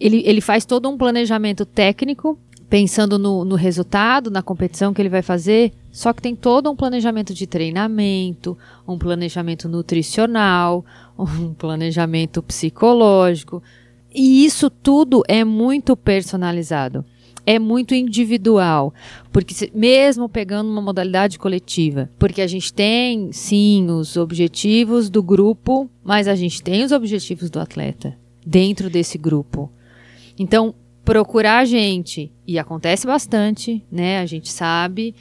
ele, 0.00 0.22
ele 0.24 0.40
faz 0.40 0.64
todo 0.64 0.88
um 0.88 0.96
planejamento 0.96 1.66
técnico 1.66 2.38
pensando 2.68 3.18
no, 3.18 3.44
no 3.44 3.54
resultado, 3.54 4.30
na 4.30 4.42
competição 4.42 4.92
que 4.92 5.00
ele 5.00 5.08
vai 5.08 5.22
fazer, 5.22 5.72
só 5.92 6.12
que 6.12 6.20
tem 6.20 6.34
todo 6.34 6.70
um 6.70 6.76
planejamento 6.76 7.32
de 7.32 7.46
treinamento, 7.46 8.58
um 8.86 8.98
planejamento 8.98 9.68
nutricional, 9.68 10.84
um 11.18 11.54
planejamento 11.54 12.42
psicológico. 12.42 13.62
E 14.14 14.44
isso 14.44 14.68
tudo 14.68 15.22
é 15.28 15.44
muito 15.44 15.96
personalizado. 15.96 17.04
É 17.48 17.60
muito 17.60 17.94
individual, 17.94 18.92
porque 19.30 19.70
mesmo 19.72 20.28
pegando 20.28 20.68
uma 20.68 20.82
modalidade 20.82 21.38
coletiva, 21.38 22.10
porque 22.18 22.42
a 22.42 22.46
gente 22.48 22.74
tem 22.74 23.30
sim 23.30 23.88
os 23.88 24.16
objetivos 24.16 25.08
do 25.08 25.22
grupo, 25.22 25.88
mas 26.02 26.26
a 26.26 26.34
gente 26.34 26.60
tem 26.60 26.82
os 26.82 26.90
objetivos 26.90 27.48
do 27.48 27.60
atleta 27.60 28.18
dentro 28.44 28.90
desse 28.90 29.16
grupo. 29.16 29.70
Então, 30.36 30.74
procurar 31.06 31.58
a 31.58 31.64
gente, 31.64 32.32
e 32.44 32.58
acontece 32.58 33.06
bastante, 33.06 33.80
né? 33.90 34.18
A 34.18 34.26
gente 34.26 34.50
sabe. 34.50 35.14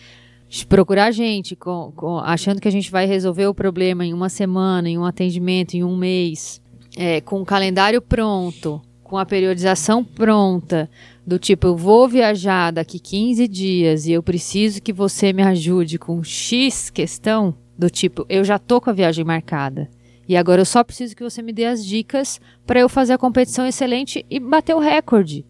Procurar 0.68 1.06
a 1.06 1.12
gente 1.12 1.56
com, 1.56 1.94
com, 1.96 2.18
achando 2.18 2.60
que 2.60 2.68
a 2.68 2.72
gente 2.72 2.90
vai 2.90 3.06
resolver 3.06 3.46
o 3.46 3.54
problema 3.54 4.04
em 4.04 4.12
uma 4.12 4.28
semana, 4.28 4.90
em 4.90 4.98
um 4.98 5.06
atendimento, 5.06 5.76
em 5.76 5.84
um 5.84 5.96
mês, 5.96 6.60
é, 6.98 7.22
com 7.22 7.40
o 7.40 7.46
calendário 7.46 8.02
pronto, 8.02 8.82
com 9.04 9.18
a 9.18 9.26
periodização 9.26 10.04
pronta, 10.04 10.90
do 11.26 11.38
tipo, 11.38 11.68
eu 11.68 11.76
vou 11.76 12.08
viajar 12.08 12.72
daqui 12.72 12.98
15 12.98 13.48
dias 13.48 14.08
e 14.08 14.14
eu 14.14 14.24
preciso 14.24 14.82
que 14.82 14.94
você 14.94 15.32
me 15.32 15.44
ajude 15.44 16.00
com 16.00 16.24
X 16.24 16.90
questão, 16.90 17.54
do 17.78 17.92
tipo, 17.92 18.26
eu 18.28 18.44
já 18.44 18.58
tô 18.58 18.82
com 18.82 18.90
a 18.90 18.94
viagem 18.94 19.24
marcada. 19.24 19.88
E 20.28 20.36
agora 20.36 20.62
eu 20.62 20.66
só 20.66 20.84
preciso 20.84 21.16
que 21.16 21.24
você 21.24 21.44
me 21.44 21.54
dê 21.54 21.66
as 21.66 21.86
dicas 21.86 22.42
para 22.66 22.80
eu 22.80 22.90
fazer 22.90 23.14
a 23.14 23.18
competição 23.20 23.68
excelente 23.68 24.26
e 24.30 24.40
bater 24.40 24.74
o 24.74 24.80
recorde 24.80 25.46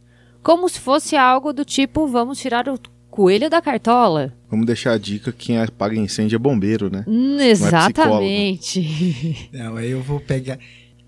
como 0.46 0.70
se 0.70 0.80
fosse 0.80 1.16
algo 1.16 1.52
do 1.52 1.66
tipo 1.66 2.08
vamos 2.08 2.38
tirar 2.38 2.70
o 2.70 2.80
coelho 3.10 3.50
da 3.50 3.64
cartola. 3.64 4.32
Vamos 4.48 4.68
deixar 4.68 4.92
a 4.92 4.98
dica: 5.00 5.32
quem 5.32 5.58
apaga 5.58 5.96
incêndio 5.96 6.36
é 6.36 6.40
bombeiro, 6.40 6.88
né? 6.88 7.04
Hum, 7.08 7.40
é 7.40 7.50
exatamente. 7.50 9.50
Não, 9.52 9.76
aí 9.76 9.90
eu 9.90 10.04
vou 10.04 10.20
pegar. 10.20 10.60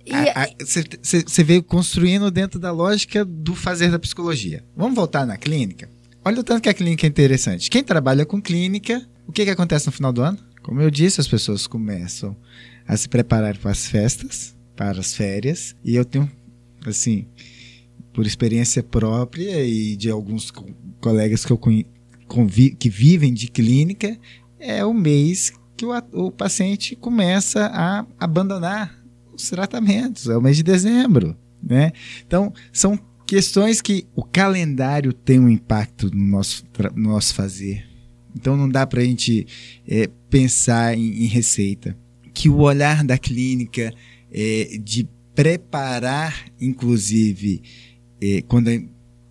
E 0.03 0.11
Você 0.65 1.43
veio 1.43 1.61
construindo 1.61 2.31
dentro 2.31 2.59
da 2.59 2.71
lógica 2.71 3.23
do 3.23 3.53
fazer 3.53 3.91
da 3.91 3.99
psicologia. 3.99 4.63
Vamos 4.75 4.95
voltar 4.95 5.27
na 5.27 5.37
clínica? 5.37 5.87
Olha 6.25 6.39
o 6.39 6.43
tanto 6.43 6.63
que 6.63 6.69
a 6.69 6.73
clínica 6.73 7.05
é 7.05 7.09
interessante. 7.09 7.69
Quem 7.69 7.83
trabalha 7.83 8.25
com 8.25 8.41
clínica, 8.41 9.07
o 9.27 9.31
que, 9.31 9.45
que 9.45 9.51
acontece 9.51 9.85
no 9.85 9.91
final 9.91 10.11
do 10.11 10.23
ano? 10.23 10.39
Como 10.63 10.81
eu 10.81 10.89
disse, 10.89 11.21
as 11.21 11.27
pessoas 11.27 11.67
começam 11.67 12.35
a 12.87 12.97
se 12.97 13.07
preparar 13.07 13.55
para 13.57 13.69
as 13.69 13.85
festas, 13.85 14.55
para 14.75 14.99
as 14.99 15.13
férias, 15.13 15.75
e 15.83 15.95
eu 15.95 16.03
tenho, 16.03 16.29
assim, 16.85 17.27
por 18.17 18.25
experiência 18.25 18.81
própria 18.81 19.63
e 19.63 19.95
de 19.95 20.09
alguns 20.09 20.49
co- 20.49 20.65
colegas 20.99 21.45
que 21.45 21.51
eu 21.51 21.59
convi- 22.27 22.71
que 22.71 22.89
vivem 22.89 23.31
de 23.31 23.47
clínica, 23.47 24.17
é 24.59 24.83
o 24.83 24.91
mês 24.91 25.53
que 25.77 25.85
o, 25.85 25.91
o 26.13 26.31
paciente 26.31 26.95
começa 26.95 27.67
a 27.67 28.07
abandonar 28.19 28.99
os 29.31 29.47
tratamentos, 29.51 30.27
é 30.27 30.35
o 30.35 30.41
mês 30.41 30.57
de 30.57 30.63
dezembro, 30.63 31.37
né? 31.61 31.91
Então, 32.25 32.51
são 32.73 32.97
questões 33.27 33.83
que 33.83 34.07
o 34.15 34.23
calendário 34.23 35.13
tem 35.13 35.39
um 35.39 35.47
impacto 35.47 36.09
no 36.09 36.25
nosso, 36.25 36.63
no 36.95 37.09
nosso 37.11 37.35
fazer. 37.35 37.87
Então, 38.35 38.57
não 38.57 38.67
dá 38.67 38.87
para 38.87 39.01
a 39.01 39.05
gente 39.05 39.45
é, 39.87 40.09
pensar 40.27 40.97
em, 40.97 41.23
em 41.23 41.27
receita. 41.27 41.95
Que 42.33 42.49
o 42.49 42.61
olhar 42.61 43.03
da 43.03 43.15
clínica 43.15 43.93
é, 44.31 44.79
de 44.83 45.07
preparar, 45.35 46.45
inclusive, 46.59 47.61
é, 48.21 48.41
quando 48.41 48.69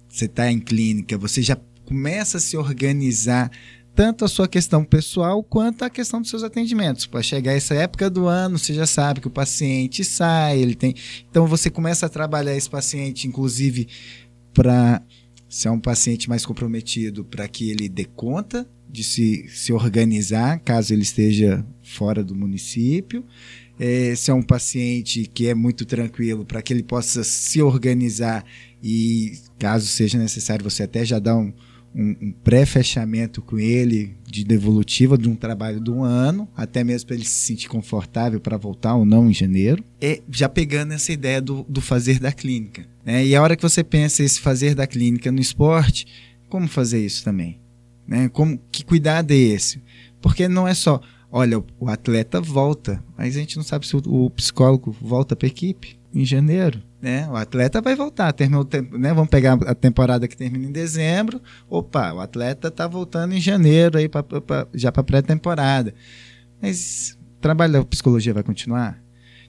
você 0.09 0.27
está 0.27 0.51
em 0.51 0.59
clínica, 0.59 1.19
você 1.19 1.43
já 1.43 1.57
começa 1.85 2.39
a 2.39 2.41
se 2.41 2.57
organizar 2.57 3.51
tanto 3.95 4.27
a 4.27 4.29
sua 4.29 4.47
questão 4.47 4.85
pessoal 4.85 5.43
quanto 5.43 5.83
a 5.83 5.89
questão 5.89 6.21
dos 6.21 6.29
seus 6.29 6.43
atendimentos. 6.43 7.07
Para 7.07 7.23
chegar 7.23 7.53
essa 7.53 7.75
época 7.75 8.11
do 8.11 8.27
ano, 8.27 8.59
você 8.59 8.75
já 8.75 8.87
sabe 8.87 9.21
que 9.21 9.27
o 9.27 9.31
paciente 9.31 10.05
sai, 10.05 10.59
ele 10.59 10.75
tem. 10.75 10.95
Então 11.31 11.47
você 11.47 11.71
começa 11.71 12.05
a 12.05 12.09
trabalhar 12.09 12.55
esse 12.55 12.69
paciente, 12.69 13.27
inclusive, 13.27 13.89
para 14.53 15.03
se 15.49 15.67
é 15.67 15.71
um 15.71 15.81
paciente 15.81 16.29
mais 16.29 16.45
comprometido, 16.45 17.25
para 17.25 17.49
que 17.49 17.71
ele 17.71 17.89
dê 17.89 18.05
conta 18.05 18.69
de 18.89 19.03
se, 19.03 19.49
se 19.49 19.73
organizar, 19.73 20.61
caso 20.61 20.93
ele 20.93 21.03
esteja 21.03 21.65
fora 21.83 22.23
do 22.23 22.35
município. 22.35 23.25
É, 23.79 24.15
se 24.15 24.31
é 24.31 24.35
um 24.35 24.43
paciente 24.43 25.27
que 25.27 25.49
é 25.49 25.55
muito 25.55 25.85
tranquilo, 25.85 26.45
para 26.45 26.61
que 26.63 26.73
ele 26.73 26.83
possa 26.83 27.23
se 27.23 27.61
organizar 27.63 28.45
e, 28.89 29.33
caso 29.59 29.85
seja 29.89 30.17
necessário, 30.17 30.63
você 30.63 30.85
até 30.85 31.05
já 31.05 31.19
dá 31.19 31.37
um, 31.37 31.53
um, 31.93 32.17
um 32.23 32.33
pré-fechamento 32.45 33.43
com 33.43 33.59
ele 33.59 34.17
de 34.25 34.45
devolutiva 34.45 35.19
de 35.19 35.29
um 35.29 35.35
trabalho 35.35 35.81
de 35.81 35.91
um 35.91 36.05
ano, 36.05 36.49
até 36.57 36.85
mesmo 36.85 37.09
para 37.09 37.17
ele 37.17 37.25
se 37.25 37.47
sentir 37.47 37.69
confortável 37.69 38.39
para 38.39 38.57
voltar 38.57 38.95
ou 38.95 39.05
não 39.05 39.29
em 39.29 39.35
janeiro. 39.35 39.83
É 40.01 40.23
já 40.31 40.49
pegando 40.49 40.93
essa 40.93 41.13
ideia 41.13 41.43
do, 41.43 41.67
do 41.69 41.81
fazer 41.81 42.21
da 42.21 42.31
clínica. 42.31 42.87
Né? 43.05 43.27
E 43.27 43.35
a 43.35 43.43
hora 43.43 43.57
que 43.57 43.63
você 43.63 43.83
pensa 43.83 44.23
esse 44.23 44.39
fazer 44.39 44.77
da 44.77 44.87
clínica 44.87 45.33
no 45.33 45.41
esporte, 45.41 46.07
como 46.49 46.69
fazer 46.69 47.05
isso 47.05 47.25
também? 47.25 47.59
Né? 48.07 48.29
Como, 48.29 48.57
que 48.71 48.85
cuidado 48.85 49.33
é 49.33 49.37
esse? 49.37 49.83
Porque 50.21 50.47
não 50.47 50.69
é 50.69 50.75
só, 50.75 51.01
olha, 51.29 51.61
o 51.81 51.89
atleta 51.89 52.41
volta, 52.41 53.03
mas 53.19 53.35
a 53.35 53.41
gente 53.41 53.57
não 53.57 53.65
sabe 53.65 53.85
se 53.85 53.97
o, 53.97 54.03
o 54.07 54.31
psicólogo 54.31 54.97
volta 55.01 55.35
para 55.35 55.49
a 55.49 55.51
equipe 55.51 55.99
em 56.15 56.25
janeiro. 56.25 56.81
Né? 57.01 57.29
O 57.29 57.37
atleta 57.37 57.83
vai 57.83 57.95
voltar, 57.95 58.33
terminou, 58.33 58.67
né? 58.93 59.13
Vamos 59.13 59.29
pegar 59.29 59.53
a 59.67 59.75
temporada 59.75 60.27
que 60.27 60.37
termina 60.37 60.67
em 60.67 60.73
dezembro. 60.73 61.41
Opa, 61.69 62.13
o 62.13 62.21
atleta 62.21 62.69
está 62.69 62.87
voltando 62.87 63.35
em 63.35 63.41
janeiro 63.41 63.99
aí 63.99 64.09
pra, 64.09 64.23
pra, 64.23 64.67
já 64.75 64.91
para 64.91 65.03
pré-temporada. 65.03 65.95
Mas 66.61 67.19
o 67.37 67.41
trabalho 67.41 67.75
da 67.75 67.85
psicologia 67.85 68.33
vai 68.33 68.43
continuar? 68.43 68.99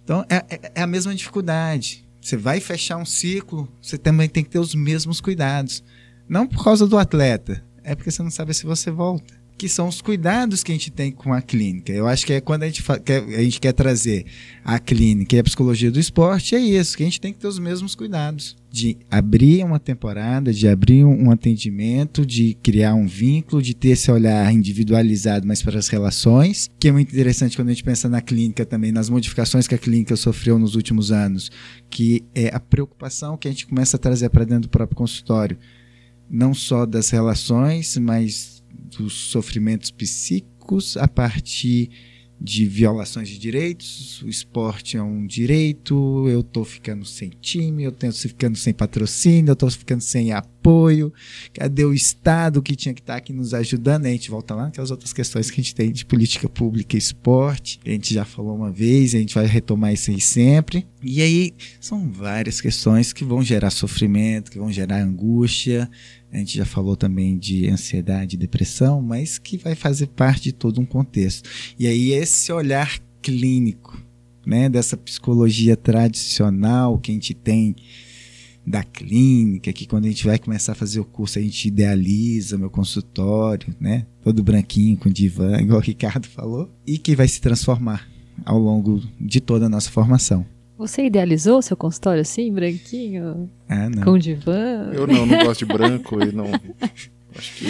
Então 0.04 0.26
é, 0.30 0.44
é, 0.50 0.72
é 0.76 0.82
a 0.82 0.88
mesma 0.88 1.16
dificuldade. 1.16 2.06
Você 2.20 2.36
vai 2.36 2.60
fechar 2.60 2.98
um 2.98 3.06
ciclo, 3.06 3.72
você 3.82 3.98
também 3.98 4.28
tem 4.28 4.44
que 4.44 4.50
ter 4.50 4.60
os 4.60 4.76
mesmos 4.76 5.22
cuidados. 5.22 5.82
Não 6.28 6.46
por 6.46 6.62
causa 6.62 6.86
do 6.86 6.98
atleta, 6.98 7.64
é 7.84 7.96
porque 7.96 8.12
você 8.12 8.22
não 8.22 8.30
sabe 8.30 8.54
se 8.54 8.66
você 8.66 8.92
volta. 8.92 9.37
Que 9.58 9.68
são 9.68 9.88
os 9.88 10.02
cuidados 10.02 10.64
que 10.64 10.72
a 10.72 10.76
gente 10.76 10.92
tem 10.92 11.12
com 11.12 11.34
a 11.34 11.42
clínica. 11.42 11.92
Eu 11.92 12.08
acho 12.08 12.26
que 12.26 12.34
é 12.34 12.40
quando 12.40 12.64
a 12.64 12.68
gente, 12.68 12.84
quer, 13.04 13.24
a 13.24 13.44
gente 13.44 13.60
quer 13.60 13.74
trazer 13.74 14.26
a 14.64 14.78
clínica 14.78 15.36
e 15.36 15.40
a 15.40 15.44
psicologia 15.44 15.90
do 15.90 16.00
esporte, 16.00 16.54
é 16.56 16.60
isso, 16.60 16.96
que 16.96 17.02
a 17.02 17.06
gente 17.06 17.20
tem 17.20 17.34
que 17.34 17.40
ter 17.40 17.48
os 17.48 17.58
mesmos 17.58 17.96
cuidados. 17.96 18.56
De 18.70 18.98
abrir 19.10 19.64
uma 19.64 19.80
temporada, 19.80 20.54
de 20.54 20.68
abrir 20.68 21.04
um 21.04 21.32
atendimento, 21.32 22.24
de 22.24 22.56
criar 22.62 22.94
um 22.94 23.08
vínculo, 23.08 23.62
de 23.62 23.74
ter 23.74 23.90
esse 23.90 24.12
olhar 24.12 24.54
individualizado, 24.54 25.48
mas 25.48 25.64
para 25.64 25.80
as 25.80 25.88
relações, 25.88 26.70
que 26.80 26.90
é 26.90 26.92
muito 26.92 27.12
interessante 27.12 27.56
quando 27.56 27.70
a 27.70 27.72
gente 27.72 27.84
pensa 27.84 28.08
na 28.08 28.22
clínica 28.22 28.64
também, 28.64 28.92
nas 28.92 29.10
modificações 29.10 29.68
que 29.68 29.74
a 29.74 29.80
clínica 29.80 30.16
sofreu 30.16 30.60
nos 30.60 30.76
últimos 30.76 31.12
anos, 31.12 31.50
que 31.90 32.24
é 32.36 32.54
a 32.54 32.60
preocupação 32.60 33.38
que 33.38 33.48
a 33.48 33.52
gente 33.52 33.66
começa 33.66 33.98
a 33.98 34.00
trazer 34.00 34.30
para 34.30 34.46
dentro 34.46 34.64
do 34.64 34.70
próprio 34.70 34.98
consultório 34.98 35.58
não 36.30 36.54
só 36.54 36.86
das 36.86 37.10
relações, 37.10 37.98
mas 37.98 38.57
dos 38.88 39.14
sofrimentos 39.14 39.92
psíquicos 39.92 40.98
a 40.98 41.08
partir 41.08 41.90
de 42.40 42.66
violações 42.66 43.30
de 43.30 43.38
direitos. 43.38 44.22
O 44.22 44.30
esporte 44.30 44.98
é 44.98 45.02
um 45.02 45.26
direito, 45.26 46.28
eu 46.28 46.42
estou 46.42 46.64
ficando 46.64 47.06
sem 47.06 47.30
time, 47.42 47.84
eu 47.84 47.90
estou 47.90 48.12
ficando 48.12 48.58
sem 48.58 48.74
patrocínio, 48.74 49.52
eu 49.52 49.54
estou 49.54 49.70
ficando 49.70 50.02
sem 50.02 50.32
apoio. 50.32 50.57
Cadê 51.54 51.86
o 51.86 51.94
Estado 51.94 52.62
que 52.62 52.76
tinha 52.76 52.94
que 52.94 53.02
estar 53.02 53.16
aqui 53.16 53.32
nos 53.32 53.54
ajudando? 53.54 54.06
A 54.06 54.10
gente 54.10 54.30
volta 54.30 54.54
lá 54.54 54.66
naquelas 54.66 54.92
outras 54.92 55.14
questões 55.14 55.50
que 55.50 55.60
a 55.60 55.64
gente 55.64 55.76
tem 55.76 55.92
de 55.92 56.06
política 56.06 56.50
pública 56.50 56.96
e 56.96 57.00
esporte. 57.00 57.80
A 57.86 57.90
gente 57.90 58.14
já 58.14 58.26
falou 58.26 58.56
uma 58.56 58.72
vez, 58.72 59.16
a 59.16 59.18
gente 59.18 59.34
vai 59.34 59.46
retomar 59.46 59.94
isso 59.94 60.12
aí 60.12 60.20
sempre. 60.20 60.86
E 61.02 61.22
aí 61.22 61.54
são 61.80 62.12
várias 62.12 62.60
questões 62.60 63.14
que 63.14 63.24
vão 63.24 63.42
gerar 63.42 63.70
sofrimento, 63.70 64.52
que 64.52 64.60
vão 64.60 64.72
gerar 64.72 65.02
angústia. 65.02 65.90
A 66.32 66.38
gente 66.38 66.58
já 66.58 66.66
falou 66.66 66.96
também 66.96 67.38
de 67.38 67.70
ansiedade 67.70 68.36
e 68.36 68.40
depressão, 68.40 69.02
mas 69.02 69.38
que 69.38 69.58
vai 69.58 69.76
fazer 69.76 70.08
parte 70.08 70.44
de 70.44 70.52
todo 70.52 70.82
um 70.82 70.86
contexto. 70.86 71.50
E 71.80 71.88
aí 71.88 72.12
esse 72.12 72.52
olhar 72.52 73.00
clínico, 73.22 73.98
né, 74.46 74.70
dessa 74.70 74.96
psicologia 74.96 75.76
tradicional 75.76 76.98
que 76.98 77.12
a 77.12 77.14
gente 77.14 77.34
tem 77.34 77.76
da 78.68 78.84
clínica, 78.84 79.72
que 79.72 79.88
quando 79.88 80.04
a 80.06 80.08
gente 80.10 80.26
vai 80.26 80.38
começar 80.38 80.74
a 80.74 80.76
fazer 80.76 81.00
o 81.00 81.06
curso 81.06 81.40
a 81.40 81.42
gente 81.42 81.70
idealiza 81.70 82.58
meu 82.58 82.70
consultório, 82.70 83.74
né, 83.80 84.06
todo 84.22 84.44
branquinho 84.44 84.98
com 84.98 85.10
divã, 85.10 85.56
igual 85.64 85.80
o 85.80 85.82
Ricardo 85.82 86.28
falou, 86.28 86.70
e 86.86 86.98
que 86.98 87.16
vai 87.16 87.30
se 87.30 87.40
transformar 87.40 88.06
ao 88.44 88.60
longo 88.60 89.02
de 89.20 89.40
toda 89.40 89.68
a 89.68 89.70
nossa 89.70 89.90
formação. 89.90 90.46
Você 90.78 91.06
idealizou 91.06 91.62
seu 91.62 91.78
consultório 91.78 92.22
assim, 92.22 92.54
branquinho, 92.54 93.50
Ah, 93.70 93.90
não. 93.90 94.04
com 94.04 94.18
divã? 94.18 94.92
Eu 94.94 95.08
não, 95.08 95.26
não 95.26 95.46
gosto 95.46 95.66
de 95.66 95.74
branco 95.74 96.22
e 96.22 96.32
não. 96.34 96.52
Acho 97.36 97.56
que 97.56 97.66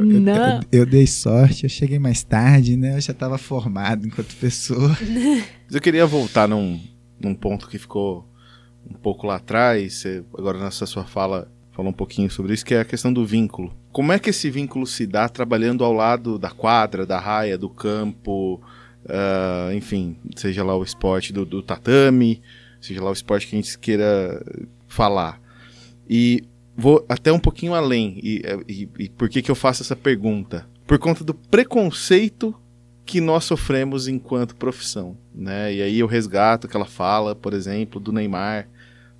não. 0.00 0.20
Não. 0.20 0.60
Eu, 0.72 0.80
eu 0.80 0.86
dei 0.86 1.06
sorte, 1.06 1.64
eu 1.64 1.70
cheguei 1.70 1.98
mais 1.98 2.24
tarde, 2.24 2.76
né? 2.76 2.96
Eu 2.96 3.00
já 3.00 3.12
estava 3.12 3.38
formado 3.38 4.06
enquanto 4.06 4.34
pessoa. 4.36 4.96
Mas 4.98 5.74
eu 5.74 5.80
queria 5.80 6.04
voltar 6.06 6.48
num, 6.48 6.80
num 7.20 7.34
ponto 7.34 7.68
que 7.68 7.78
ficou 7.78 8.26
um 8.90 8.94
pouco 8.94 9.26
lá 9.26 9.36
atrás. 9.36 9.94
Você, 9.94 10.24
agora 10.36 10.58
nessa 10.58 10.86
sua 10.86 11.04
fala 11.04 11.50
falou 11.72 11.90
um 11.90 11.94
pouquinho 11.94 12.30
sobre 12.30 12.52
isso, 12.52 12.64
que 12.64 12.74
é 12.74 12.80
a 12.80 12.84
questão 12.84 13.12
do 13.12 13.24
vínculo. 13.24 13.74
Como 13.92 14.12
é 14.12 14.18
que 14.18 14.30
esse 14.30 14.50
vínculo 14.50 14.86
se 14.86 15.06
dá 15.06 15.28
trabalhando 15.28 15.84
ao 15.84 15.92
lado 15.92 16.38
da 16.38 16.50
quadra, 16.50 17.06
da 17.06 17.18
raia, 17.18 17.56
do 17.56 17.70
campo, 17.70 18.60
uh, 19.04 19.72
enfim, 19.72 20.16
seja 20.36 20.62
lá 20.62 20.76
o 20.76 20.82
esporte 20.82 21.32
do, 21.32 21.44
do 21.44 21.62
tatame, 21.62 22.42
seja 22.80 23.02
lá 23.02 23.10
o 23.10 23.14
esporte 23.14 23.46
que 23.46 23.56
a 23.56 23.60
gente 23.60 23.78
queira 23.78 24.44
falar. 24.86 25.40
E 26.08 26.42
vou 26.76 27.04
até 27.08 27.32
um 27.32 27.38
pouquinho 27.38 27.74
além. 27.74 28.18
E, 28.22 28.42
e, 28.68 28.88
e 28.98 29.08
por 29.08 29.28
que, 29.28 29.42
que 29.42 29.50
eu 29.50 29.54
faço 29.54 29.82
essa 29.82 29.96
pergunta? 29.96 30.66
Por 30.86 30.98
conta 30.98 31.22
do 31.22 31.34
preconceito 31.34 32.54
que 33.04 33.20
nós 33.20 33.44
sofremos 33.44 34.06
enquanto 34.06 34.54
profissão, 34.54 35.16
né? 35.34 35.74
E 35.74 35.82
aí 35.82 35.98
eu 35.98 36.06
resgato 36.06 36.66
aquela 36.66 36.84
fala, 36.84 37.34
por 37.34 37.52
exemplo, 37.52 38.00
do 38.00 38.12
Neymar, 38.12 38.68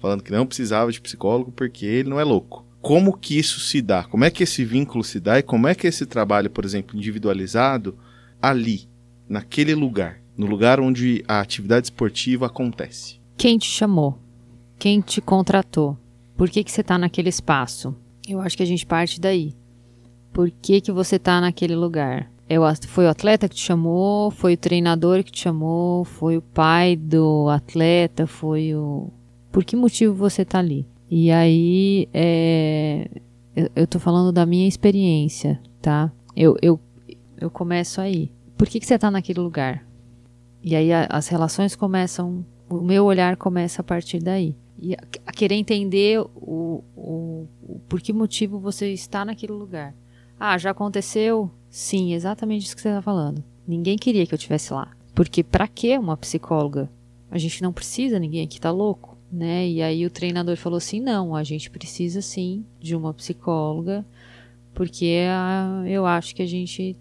falando 0.01 0.23
que 0.23 0.33
não 0.33 0.47
precisava 0.47 0.91
de 0.91 1.01
psicólogo 1.01 1.53
porque 1.53 1.87
ele 1.87 2.09
não 2.09 2.19
é 2.19 2.25
louco. 2.25 2.67
Como 2.81 3.17
que 3.17 3.39
isso 3.39 3.61
se 3.61 3.83
dá? 3.83 4.05
Como 4.05 4.25
é 4.25 4.31
que 4.31 4.43
esse 4.43 4.65
vínculo 4.65 5.05
se 5.05 5.21
dá 5.21 5.39
e 5.39 5.43
como 5.43 5.69
é 5.69 5.75
que 5.75 5.87
esse 5.87 6.07
trabalho, 6.07 6.49
por 6.51 6.65
exemplo, 6.65 6.97
individualizado 6.97 7.97
ali, 8.41 8.89
naquele 9.29 9.75
lugar, 9.75 10.21
no 10.37 10.47
lugar 10.47 10.81
onde 10.81 11.23
a 11.29 11.41
atividade 11.41 11.87
esportiva 11.87 12.47
acontece? 12.47 13.21
Quem 13.37 13.59
te 13.59 13.67
chamou? 13.67 14.19
Quem 14.79 15.01
te 15.01 15.21
contratou? 15.21 15.97
Por 16.37 16.49
que, 16.49 16.65
que 16.65 16.73
você 16.73 16.81
está 16.81 16.97
naquele 16.97 17.29
espaço? 17.29 17.95
Eu 18.27 18.41
acho 18.41 18.57
que 18.57 18.63
a 18.63 18.67
gente 18.67 18.87
parte 18.87 19.21
daí. 19.21 19.55
Por 20.33 20.51
que, 20.51 20.81
que 20.81 20.91
você 20.91 21.17
está 21.17 21.39
naquele 21.39 21.77
lugar? 21.77 22.31
É 22.49 22.59
o, 22.59 22.63
foi 22.89 23.05
o 23.05 23.11
atleta 23.11 23.49
que 23.49 23.55
te 23.55 23.63
chamou? 23.63 24.31
Foi 24.31 24.55
o 24.55 24.57
treinador 24.57 25.23
que 25.23 25.31
te 25.31 25.41
chamou? 25.41 26.05
Foi 26.05 26.37
o 26.37 26.43
pai 26.43 26.97
do 26.97 27.49
atleta? 27.49 28.27
Foi 28.27 28.75
o. 28.75 29.11
Por 29.51 29.65
que 29.65 29.77
motivo 29.77 30.15
você 30.15 30.43
está 30.43 30.59
ali? 30.59 30.87
E 31.11 31.31
aí, 31.31 32.09
é, 32.15 33.09
Eu, 33.75 33.87
tô 33.87 33.99
falando 33.99 34.31
da 34.33 34.47
minha 34.47 34.69
experiência, 34.69 35.61
tá? 35.83 36.13
Eu, 36.37 36.57
eu, 36.63 36.79
eu 37.39 37.51
começo 37.51 38.01
aí. 38.01 38.31
Por 38.57 38.69
que, 38.69 38.79
que 38.79 38.87
você 38.87 38.99
tá 38.99 39.11
naquele 39.11 39.41
lugar? 39.41 39.85
E 40.63 40.77
aí 40.77 40.93
a, 40.93 41.07
as 41.11 41.27
relações 41.29 41.75
começam, 41.75 42.45
o 42.69 42.81
meu 42.81 43.05
olhar 43.05 43.37
começa 43.37 43.81
a 43.81 43.85
partir 43.85 44.21
daí. 44.21 44.55
E 44.79 44.95
a, 44.95 44.99
a 45.27 45.33
querer 45.33 45.57
entender 45.57 46.21
o, 46.21 46.85
o, 46.97 47.47
o, 47.63 47.81
por 47.89 48.01
que 48.01 48.13
motivo 48.13 48.59
você 48.59 48.93
está 48.93 49.25
naquele 49.25 49.53
lugar. 49.53 49.95
Ah, 50.39 50.57
já 50.57 50.71
aconteceu? 50.71 51.51
Sim, 51.69 52.15
exatamente 52.15 52.67
isso 52.67 52.77
que 52.77 52.83
você 52.83 52.89
está 52.89 53.03
falando. 53.03 53.43
Ninguém 53.67 53.99
queria 53.99 54.27
que 54.27 54.33
eu 54.33 54.39
estivesse 54.39 54.73
lá. 54.73 54.93
Porque 55.15 55.43
para 55.43 55.67
que 55.67 55.99
uma 55.99 56.17
psicóloga? 56.17 56.89
A 57.31 57.37
gente 57.37 57.63
não 57.63 57.73
precisa, 57.73 58.19
ninguém 58.19 58.45
aqui 58.45 58.61
tá 58.61 58.71
louco, 58.71 59.10
né? 59.31 59.69
E 59.69 59.83
aí 59.83 60.05
o 60.05 60.11
treinador 60.11 60.57
falou 60.57 60.79
assim: 60.79 61.01
"Não, 61.01 61.35
a 61.35 61.43
gente 61.43 61.71
precisa 61.71 62.21
sim 62.21 62.65
de 62.81 62.97
uma 62.97 63.15
psicóloga, 63.15 64.05
porque 64.75 65.25
a, 65.29 65.85
eu 65.87 66.07
acho 66.07 66.35
que 66.35 66.43
a 66.43 66.47
gente 66.47 66.97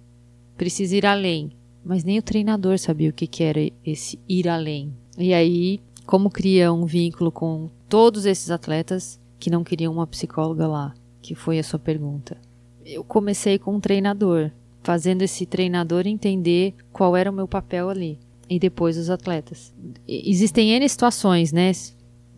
precisa 0.58 0.96
ir 0.96 1.06
além". 1.06 1.52
Mas 1.84 2.04
nem 2.04 2.20
o 2.20 2.24
treinador 2.24 2.78
sabia 2.78 3.10
o 3.10 3.14
que, 3.14 3.26
que 3.26 3.44
era 3.44 3.60
esse 3.86 4.20
ir 4.28 4.48
além. 4.48 4.94
E 5.18 5.34
aí, 5.34 5.80
como 6.06 6.30
cria 6.30 6.72
um 6.72 6.86
vínculo 6.86 7.32
com 7.32 7.70
todos 7.88 8.26
esses 8.26 8.52
atletas 8.52 9.20
que 9.40 9.50
não 9.50 9.64
queriam 9.64 9.94
uma 9.94 10.08
psicóloga 10.08 10.68
lá? 10.68 10.94
Que 11.22 11.36
foi 11.36 11.60
a 11.60 11.64
sua 11.64 11.80
pergunta. 11.80 12.38
Eu 12.86 13.04
comecei 13.04 13.58
com 13.58 13.76
um 13.76 13.80
treinador, 13.80 14.52
fazendo 14.84 15.22
esse 15.22 15.46
treinador 15.46 16.08
entender 16.08 16.74
qual 16.92 17.16
era 17.16 17.32
o 17.32 17.34
meu 17.34 17.48
papel 17.48 17.90
ali. 17.90 18.20
E 18.50 18.58
depois 18.60 18.98
os 18.98 19.10
atletas. 19.10 19.74
Existem 20.08 20.72
N 20.72 20.88
situações, 20.90 21.52
né? 21.52 21.72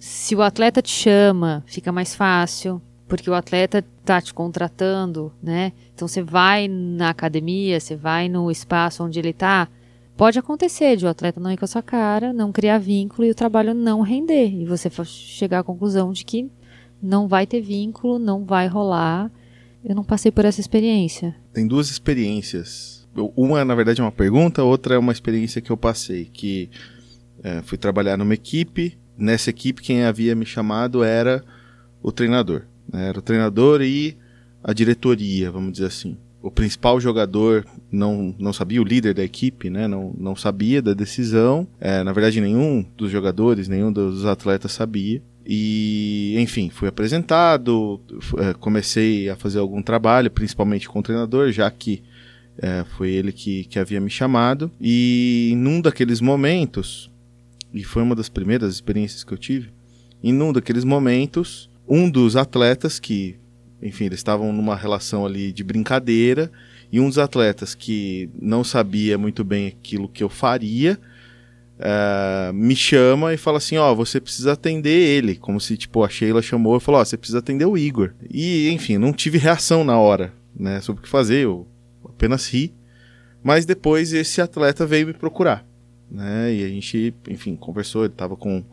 Se 0.01 0.35
o 0.35 0.41
atleta 0.41 0.81
te 0.81 0.89
chama, 0.89 1.63
fica 1.67 1.91
mais 1.91 2.15
fácil, 2.15 2.81
porque 3.07 3.29
o 3.29 3.35
atleta 3.35 3.85
tá 4.03 4.19
te 4.19 4.33
contratando, 4.33 5.31
né? 5.43 5.73
Então 5.93 6.07
você 6.07 6.23
vai 6.23 6.67
na 6.67 7.11
academia, 7.11 7.79
você 7.79 7.95
vai 7.95 8.27
no 8.27 8.49
espaço 8.49 9.03
onde 9.03 9.19
ele 9.19 9.31
tá, 9.31 9.69
pode 10.17 10.39
acontecer 10.39 10.97
de 10.97 11.05
o 11.05 11.07
atleta 11.07 11.39
não 11.39 11.51
ir 11.51 11.57
com 11.57 11.65
a 11.65 11.67
sua 11.67 11.83
cara, 11.83 12.33
não 12.33 12.51
criar 12.51 12.79
vínculo 12.79 13.27
e 13.27 13.29
o 13.29 13.35
trabalho 13.35 13.75
não 13.75 14.01
render. 14.01 14.47
E 14.47 14.65
você 14.65 14.89
chegar 15.05 15.59
à 15.59 15.63
conclusão 15.63 16.11
de 16.11 16.25
que 16.25 16.49
não 16.99 17.27
vai 17.27 17.45
ter 17.45 17.61
vínculo, 17.61 18.17
não 18.17 18.43
vai 18.43 18.65
rolar. 18.65 19.31
Eu 19.85 19.93
não 19.93 20.03
passei 20.03 20.31
por 20.31 20.45
essa 20.45 20.59
experiência. 20.59 21.35
Tem 21.53 21.67
duas 21.67 21.91
experiências. 21.91 23.07
Uma, 23.35 23.63
na 23.63 23.75
verdade, 23.75 24.01
é 24.01 24.03
uma 24.03 24.11
pergunta, 24.11 24.63
outra 24.63 24.95
é 24.95 24.97
uma 24.97 25.11
experiência 25.11 25.61
que 25.61 25.71
eu 25.71 25.77
passei. 25.77 26.25
Que 26.25 26.71
é, 27.43 27.61
fui 27.61 27.77
trabalhar 27.77 28.17
numa 28.17 28.33
equipe. 28.33 28.97
Nessa 29.21 29.51
equipe, 29.51 29.83
quem 29.83 30.03
havia 30.03 30.33
me 30.33 30.47
chamado 30.47 31.03
era 31.03 31.43
o 32.01 32.11
treinador. 32.11 32.63
Né? 32.91 33.09
Era 33.09 33.19
o 33.19 33.21
treinador 33.21 33.79
e 33.83 34.17
a 34.63 34.73
diretoria, 34.73 35.51
vamos 35.51 35.73
dizer 35.73 35.85
assim. 35.85 36.17
O 36.41 36.49
principal 36.49 36.99
jogador 36.99 37.63
não, 37.91 38.35
não 38.39 38.51
sabia, 38.51 38.81
o 38.81 38.83
líder 38.83 39.13
da 39.13 39.23
equipe, 39.23 39.69
né? 39.69 39.87
Não, 39.87 40.11
não 40.17 40.35
sabia 40.35 40.81
da 40.81 40.95
decisão. 40.95 41.67
É, 41.79 42.01
na 42.03 42.11
verdade, 42.11 42.41
nenhum 42.41 42.83
dos 42.97 43.11
jogadores, 43.11 43.67
nenhum 43.67 43.93
dos 43.93 44.25
atletas 44.25 44.71
sabia. 44.71 45.21
E, 45.45 46.35
enfim, 46.39 46.71
fui 46.71 46.87
apresentado, 46.87 48.01
é, 48.39 48.53
comecei 48.55 49.29
a 49.29 49.35
fazer 49.35 49.59
algum 49.59 49.83
trabalho, 49.83 50.31
principalmente 50.31 50.89
com 50.89 50.97
o 50.97 51.03
treinador, 51.03 51.51
já 51.51 51.69
que 51.69 52.01
é, 52.57 52.83
foi 52.97 53.11
ele 53.11 53.31
que, 53.31 53.65
que 53.65 53.77
havia 53.77 54.01
me 54.01 54.09
chamado. 54.09 54.71
E 54.81 55.53
num 55.57 55.79
daqueles 55.79 56.21
momentos, 56.21 57.10
e 57.73 57.83
foi 57.83 58.03
uma 58.03 58.15
das 58.15 58.29
primeiras 58.29 58.73
experiências 58.73 59.23
que 59.23 59.33
eu 59.33 59.37
tive, 59.37 59.69
em 60.23 60.39
um 60.41 60.53
daqueles 60.53 60.83
momentos, 60.83 61.69
um 61.87 62.09
dos 62.09 62.35
atletas 62.35 62.99
que, 62.99 63.37
enfim, 63.81 64.05
eles 64.05 64.19
estavam 64.19 64.53
numa 64.53 64.75
relação 64.75 65.25
ali 65.25 65.51
de 65.51 65.63
brincadeira, 65.63 66.51
e 66.91 66.99
um 66.99 67.07
dos 67.07 67.17
atletas 67.17 67.73
que 67.73 68.29
não 68.39 68.63
sabia 68.63 69.17
muito 69.17 69.43
bem 69.43 69.67
aquilo 69.67 70.09
que 70.09 70.23
eu 70.23 70.29
faria, 70.29 70.99
uh, 71.79 72.53
me 72.53 72.75
chama 72.75 73.33
e 73.33 73.37
fala 73.37 73.57
assim, 73.57 73.77
ó, 73.77 73.91
oh, 73.91 73.95
você 73.95 74.19
precisa 74.19 74.53
atender 74.53 74.89
ele, 74.89 75.35
como 75.35 75.59
se, 75.59 75.77
tipo, 75.77 76.03
a 76.03 76.09
Sheila 76.09 76.41
chamou 76.41 76.77
e 76.77 76.79
falou, 76.79 76.99
ó, 76.99 77.01
oh, 77.01 77.05
você 77.05 77.17
precisa 77.17 77.39
atender 77.39 77.65
o 77.65 77.77
Igor. 77.77 78.13
E, 78.29 78.69
enfim, 78.69 78.97
não 78.97 79.13
tive 79.13 79.37
reação 79.37 79.83
na 79.83 79.97
hora, 79.97 80.33
né, 80.55 80.81
sobre 80.81 80.99
o 80.99 81.03
que 81.03 81.09
fazer, 81.09 81.45
eu 81.45 81.67
apenas 82.05 82.47
ri. 82.47 82.73
Mas 83.43 83.65
depois 83.65 84.13
esse 84.13 84.39
atleta 84.39 84.85
veio 84.85 85.07
me 85.07 85.13
procurar, 85.13 85.65
né, 86.11 86.53
e 86.53 86.63
a 86.63 86.67
gente, 86.67 87.13
enfim, 87.29 87.55
conversou, 87.55 88.03
ele 88.03 88.13
tava 88.13 88.35
com, 88.35 88.63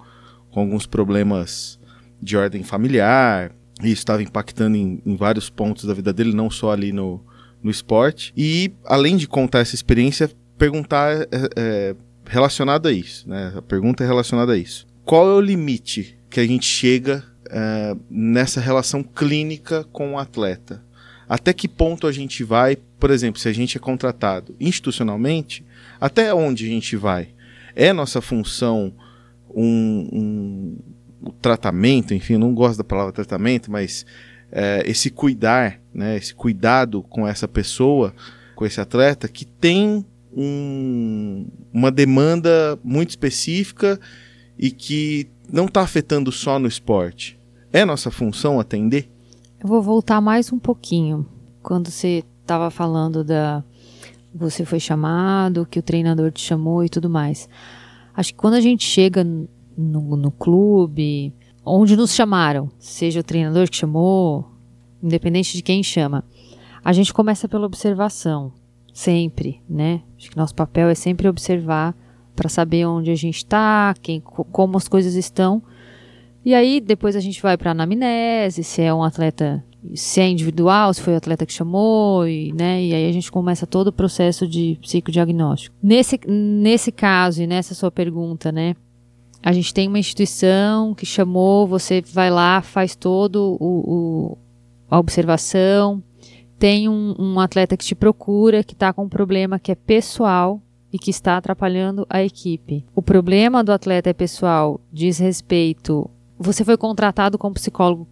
com 0.50 0.60
alguns 0.60 0.86
problemas 0.86 1.78
de 2.20 2.36
ordem 2.36 2.62
familiar, 2.64 3.52
e 3.82 3.86
isso 3.86 4.00
estava 4.00 4.22
impactando 4.22 4.76
em, 4.76 5.00
em 5.06 5.16
vários 5.16 5.48
pontos 5.48 5.84
da 5.84 5.94
vida 5.94 6.12
dele, 6.12 6.34
não 6.34 6.50
só 6.50 6.72
ali 6.72 6.92
no, 6.92 7.24
no 7.62 7.70
esporte. 7.70 8.32
E, 8.36 8.72
além 8.84 9.16
de 9.16 9.28
contar 9.28 9.60
essa 9.60 9.74
experiência, 9.74 10.30
perguntar 10.56 11.12
é, 11.12 11.28
é, 11.56 11.96
relacionado 12.26 12.88
a 12.88 12.92
isso, 12.92 13.28
né? 13.28 13.52
A 13.56 13.62
pergunta 13.62 14.02
é 14.02 14.06
relacionada 14.06 14.52
a 14.52 14.56
isso. 14.56 14.86
Qual 15.04 15.28
é 15.28 15.32
o 15.32 15.40
limite 15.40 16.18
que 16.28 16.40
a 16.40 16.46
gente 16.46 16.66
chega 16.66 17.24
é, 17.48 17.96
nessa 18.10 18.60
relação 18.60 19.02
clínica 19.02 19.84
com 19.84 20.14
o 20.14 20.18
atleta? 20.18 20.84
Até 21.28 21.52
que 21.52 21.68
ponto 21.68 22.06
a 22.06 22.12
gente 22.12 22.42
vai, 22.42 22.76
por 22.98 23.10
exemplo, 23.10 23.40
se 23.40 23.48
a 23.48 23.52
gente 23.52 23.76
é 23.76 23.80
contratado 23.80 24.56
institucionalmente, 24.58 25.64
até 26.00 26.32
onde 26.34 26.66
a 26.66 26.68
gente 26.68 26.96
vai? 26.96 27.28
É 27.74 27.92
nossa 27.92 28.20
função 28.20 28.92
um, 29.54 30.08
um 31.24 31.30
tratamento, 31.40 32.14
enfim, 32.14 32.36
não 32.36 32.54
gosto 32.54 32.78
da 32.78 32.84
palavra 32.84 33.12
tratamento, 33.12 33.70
mas 33.70 34.04
é, 34.50 34.82
esse 34.86 35.10
cuidar, 35.10 35.80
né, 35.92 36.16
esse 36.16 36.34
cuidado 36.34 37.02
com 37.02 37.26
essa 37.26 37.46
pessoa, 37.46 38.14
com 38.54 38.64
esse 38.64 38.80
atleta 38.80 39.28
que 39.28 39.44
tem 39.44 40.04
um, 40.36 41.46
uma 41.72 41.90
demanda 41.90 42.78
muito 42.82 43.10
específica 43.10 43.98
e 44.58 44.70
que 44.70 45.28
não 45.50 45.66
está 45.66 45.82
afetando 45.82 46.30
só 46.30 46.58
no 46.58 46.68
esporte. 46.68 47.38
É 47.72 47.84
nossa 47.84 48.10
função 48.10 48.58
atender? 48.58 49.10
Eu 49.60 49.68
vou 49.68 49.82
voltar 49.82 50.20
mais 50.20 50.52
um 50.52 50.58
pouquinho. 50.58 51.26
Quando 51.62 51.90
você 51.90 52.24
estava 52.40 52.70
falando 52.70 53.22
da. 53.22 53.62
Você 54.34 54.64
foi 54.64 54.78
chamado, 54.78 55.66
que 55.66 55.78
o 55.78 55.82
treinador 55.82 56.30
te 56.30 56.40
chamou 56.40 56.84
e 56.84 56.88
tudo 56.88 57.08
mais. 57.08 57.48
Acho 58.14 58.32
que 58.32 58.38
quando 58.38 58.54
a 58.54 58.60
gente 58.60 58.84
chega 58.84 59.24
no, 59.24 60.16
no 60.16 60.30
clube, 60.30 61.32
onde 61.64 61.96
nos 61.96 62.14
chamaram, 62.14 62.68
seja 62.78 63.20
o 63.20 63.24
treinador 63.24 63.68
que 63.68 63.76
chamou, 63.76 64.50
independente 65.02 65.56
de 65.56 65.62
quem 65.62 65.82
chama, 65.82 66.24
a 66.84 66.92
gente 66.92 67.12
começa 67.12 67.48
pela 67.48 67.66
observação. 67.66 68.52
Sempre, 68.92 69.62
né? 69.68 70.02
Acho 70.16 70.30
que 70.30 70.36
nosso 70.36 70.54
papel 70.54 70.88
é 70.88 70.94
sempre 70.94 71.28
observar 71.28 71.94
para 72.34 72.48
saber 72.48 72.86
onde 72.86 73.10
a 73.10 73.14
gente 73.14 73.38
está, 73.38 73.94
como 74.50 74.76
as 74.76 74.88
coisas 74.88 75.14
estão. 75.14 75.62
E 76.44 76.54
aí 76.54 76.80
depois 76.80 77.14
a 77.14 77.20
gente 77.20 77.40
vai 77.40 77.56
para 77.56 77.70
anamnese, 77.70 78.64
se 78.64 78.82
é 78.82 78.92
um 78.92 79.02
atleta, 79.02 79.64
se 79.94 80.20
é 80.20 80.28
individual, 80.28 80.92
se 80.92 81.00
foi 81.00 81.14
o 81.14 81.16
atleta 81.16 81.46
que 81.46 81.52
chamou, 81.52 82.26
e, 82.26 82.52
né? 82.52 82.82
E 82.82 82.94
aí 82.94 83.08
a 83.08 83.12
gente 83.12 83.30
começa 83.30 83.66
todo 83.66 83.88
o 83.88 83.92
processo 83.92 84.46
de 84.46 84.78
psicodiagnóstico. 84.80 85.74
Nesse, 85.82 86.20
nesse 86.26 86.90
caso 86.90 87.42
e 87.42 87.46
nessa 87.46 87.74
sua 87.74 87.90
pergunta, 87.90 88.50
né? 88.50 88.74
A 89.42 89.52
gente 89.52 89.72
tem 89.72 89.86
uma 89.86 89.98
instituição 89.98 90.94
que 90.94 91.06
chamou, 91.06 91.66
você 91.66 92.02
vai 92.12 92.30
lá, 92.30 92.60
faz 92.60 92.96
todo 92.96 93.56
o, 93.60 94.34
o 94.34 94.38
a 94.90 94.98
observação, 94.98 96.02
tem 96.58 96.88
um, 96.88 97.14
um 97.18 97.38
atleta 97.38 97.76
que 97.76 97.84
te 97.84 97.94
procura, 97.94 98.64
que 98.64 98.72
está 98.72 98.92
com 98.92 99.04
um 99.04 99.08
problema 99.08 99.58
que 99.58 99.70
é 99.70 99.74
pessoal 99.74 100.60
e 100.92 100.98
que 100.98 101.10
está 101.10 101.36
atrapalhando 101.36 102.06
a 102.08 102.22
equipe. 102.22 102.84
O 102.94 103.02
problema 103.02 103.62
do 103.62 103.70
atleta 103.70 104.10
é 104.10 104.12
pessoal, 104.12 104.80
diz 104.92 105.18
respeito. 105.18 106.10
Você 106.38 106.64
foi 106.64 106.76
contratado 106.76 107.36
como 107.38 107.54
psicólogo 107.54 108.08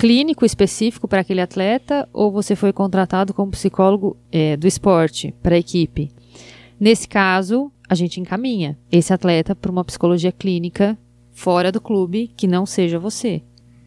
clínico 0.00 0.46
específico 0.46 1.06
para 1.06 1.20
aquele 1.20 1.42
atleta 1.42 2.08
ou 2.10 2.32
você 2.32 2.56
foi 2.56 2.72
contratado 2.72 3.34
como 3.34 3.50
psicólogo 3.50 4.16
é, 4.32 4.56
do 4.56 4.66
esporte 4.66 5.34
para 5.42 5.56
a 5.56 5.58
equipe? 5.58 6.10
Nesse 6.80 7.06
caso, 7.06 7.70
a 7.86 7.94
gente 7.94 8.18
encaminha 8.18 8.78
esse 8.90 9.12
atleta 9.12 9.54
para 9.54 9.70
uma 9.70 9.84
psicologia 9.84 10.32
clínica 10.32 10.98
fora 11.32 11.70
do 11.70 11.82
clube 11.82 12.30
que 12.34 12.46
não 12.46 12.64
seja 12.64 12.98
você. 12.98 13.42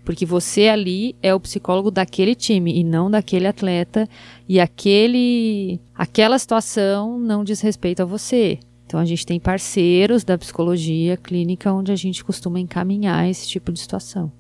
Porque 0.05 0.23
você 0.23 0.67
ali 0.67 1.15
é 1.19 1.33
o 1.33 1.39
psicólogo 1.39 1.89
daquele 1.89 2.35
time 2.35 2.77
e 2.77 2.83
não 2.83 3.09
daquele 3.09 3.47
atleta. 3.47 4.07
E 4.47 4.59
aquele, 4.59 5.79
aquela 5.95 6.37
situação 6.37 7.17
não 7.17 7.43
diz 7.43 7.59
respeito 7.59 8.03
a 8.03 8.05
você. 8.05 8.59
Então 8.85 8.99
a 8.99 9.05
gente 9.05 9.25
tem 9.25 9.39
parceiros 9.39 10.23
da 10.23 10.37
psicologia 10.37 11.17
clínica 11.17 11.73
onde 11.73 11.91
a 11.91 11.95
gente 11.95 12.23
costuma 12.23 12.59
encaminhar 12.59 13.27
esse 13.27 13.47
tipo 13.47 13.71
de 13.71 13.79
situação. 13.79 14.31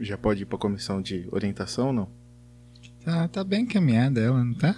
Já 0.00 0.16
pode 0.16 0.42
ir 0.42 0.46
para 0.46 0.56
a 0.56 0.60
comissão 0.60 1.00
de 1.02 1.28
orientação 1.30 1.88
ou 1.88 1.92
não? 1.92 2.08
Tá, 3.04 3.28
tá 3.28 3.44
bem 3.44 3.62
encaminhada 3.62 4.20
ela, 4.20 4.42
não 4.42 4.54
tá? 4.54 4.74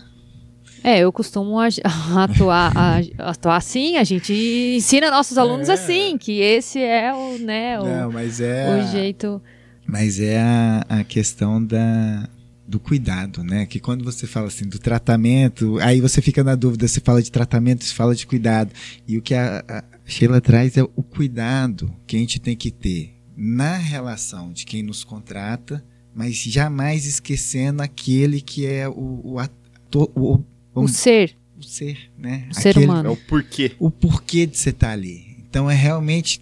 É, 0.83 1.01
eu 1.01 1.13
costumo 1.13 1.59
atuar, 2.17 2.73
atuar 3.19 3.57
assim, 3.57 3.97
a 3.97 4.05
gente 4.05 4.33
ensina 4.77 5.11
nossos 5.11 5.37
alunos 5.37 5.69
é. 5.69 5.73
assim, 5.73 6.17
que 6.17 6.41
esse 6.41 6.81
é 6.81 7.13
o, 7.13 7.39
né, 7.39 7.79
o, 7.79 7.85
não, 7.85 8.13
mas 8.13 8.41
é 8.41 8.79
o 8.79 8.87
jeito 8.87 9.43
mas 9.91 10.21
é 10.21 10.39
a, 10.39 10.87
a 10.89 11.05
questão 11.05 11.65
da, 11.65 12.29
do 12.67 12.79
cuidado, 12.79 13.43
né? 13.43 13.67
Que 13.67 13.81
quando 13.81 14.05
você 14.05 14.25
fala 14.25 14.47
assim 14.47 14.65
do 14.65 14.79
tratamento, 14.79 15.79
aí 15.81 16.01
você 16.01 16.23
fica 16.23 16.45
na 16.45 16.55
dúvida 16.55 16.87
se 16.87 17.01
fala 17.01 17.21
de 17.21 17.31
tratamento, 17.31 17.85
se 17.85 17.93
fala 17.93 18.15
de 18.15 18.25
cuidado. 18.25 18.71
E 19.07 19.19
o 19.19 19.23
que 19.23 19.35
a, 19.35 19.65
a 19.69 19.83
Sheila 20.07 20.41
traz 20.41 20.77
é 20.77 20.83
o 20.83 21.03
cuidado 21.03 21.93
que 22.07 22.17
a 22.17 22.21
gente 22.21 22.39
tem 22.39 22.55
que 22.55 22.71
ter 22.71 23.20
na 23.43 23.79
relação 23.79 24.53
de 24.53 24.67
quem 24.67 24.83
nos 24.83 25.03
contrata, 25.03 25.83
mas 26.15 26.37
jamais 26.43 27.07
esquecendo 27.07 27.83
aquele 27.83 28.41
que 28.43 28.67
é 28.67 28.87
o, 28.87 29.21
o, 29.25 29.39
ator, 29.39 30.11
o, 30.15 30.35
o 30.35 30.45
vamos- 30.75 30.91
ser, 30.93 31.35
o 31.59 31.63
ser, 31.63 32.11
né? 32.19 32.47
o 32.51 32.55
ser 32.55 32.69
Aquele- 32.71 32.85
humano. 32.85 33.09
É 33.09 33.13
o 33.13 33.17
porquê. 33.17 33.73
o 33.79 33.91
porquê 33.91 34.45
de 34.47 34.59
você 34.59 34.69
estar 34.71 34.91
ali. 34.91 35.37
Então 35.49 35.71
é 35.71 35.75
realmente. 35.75 36.41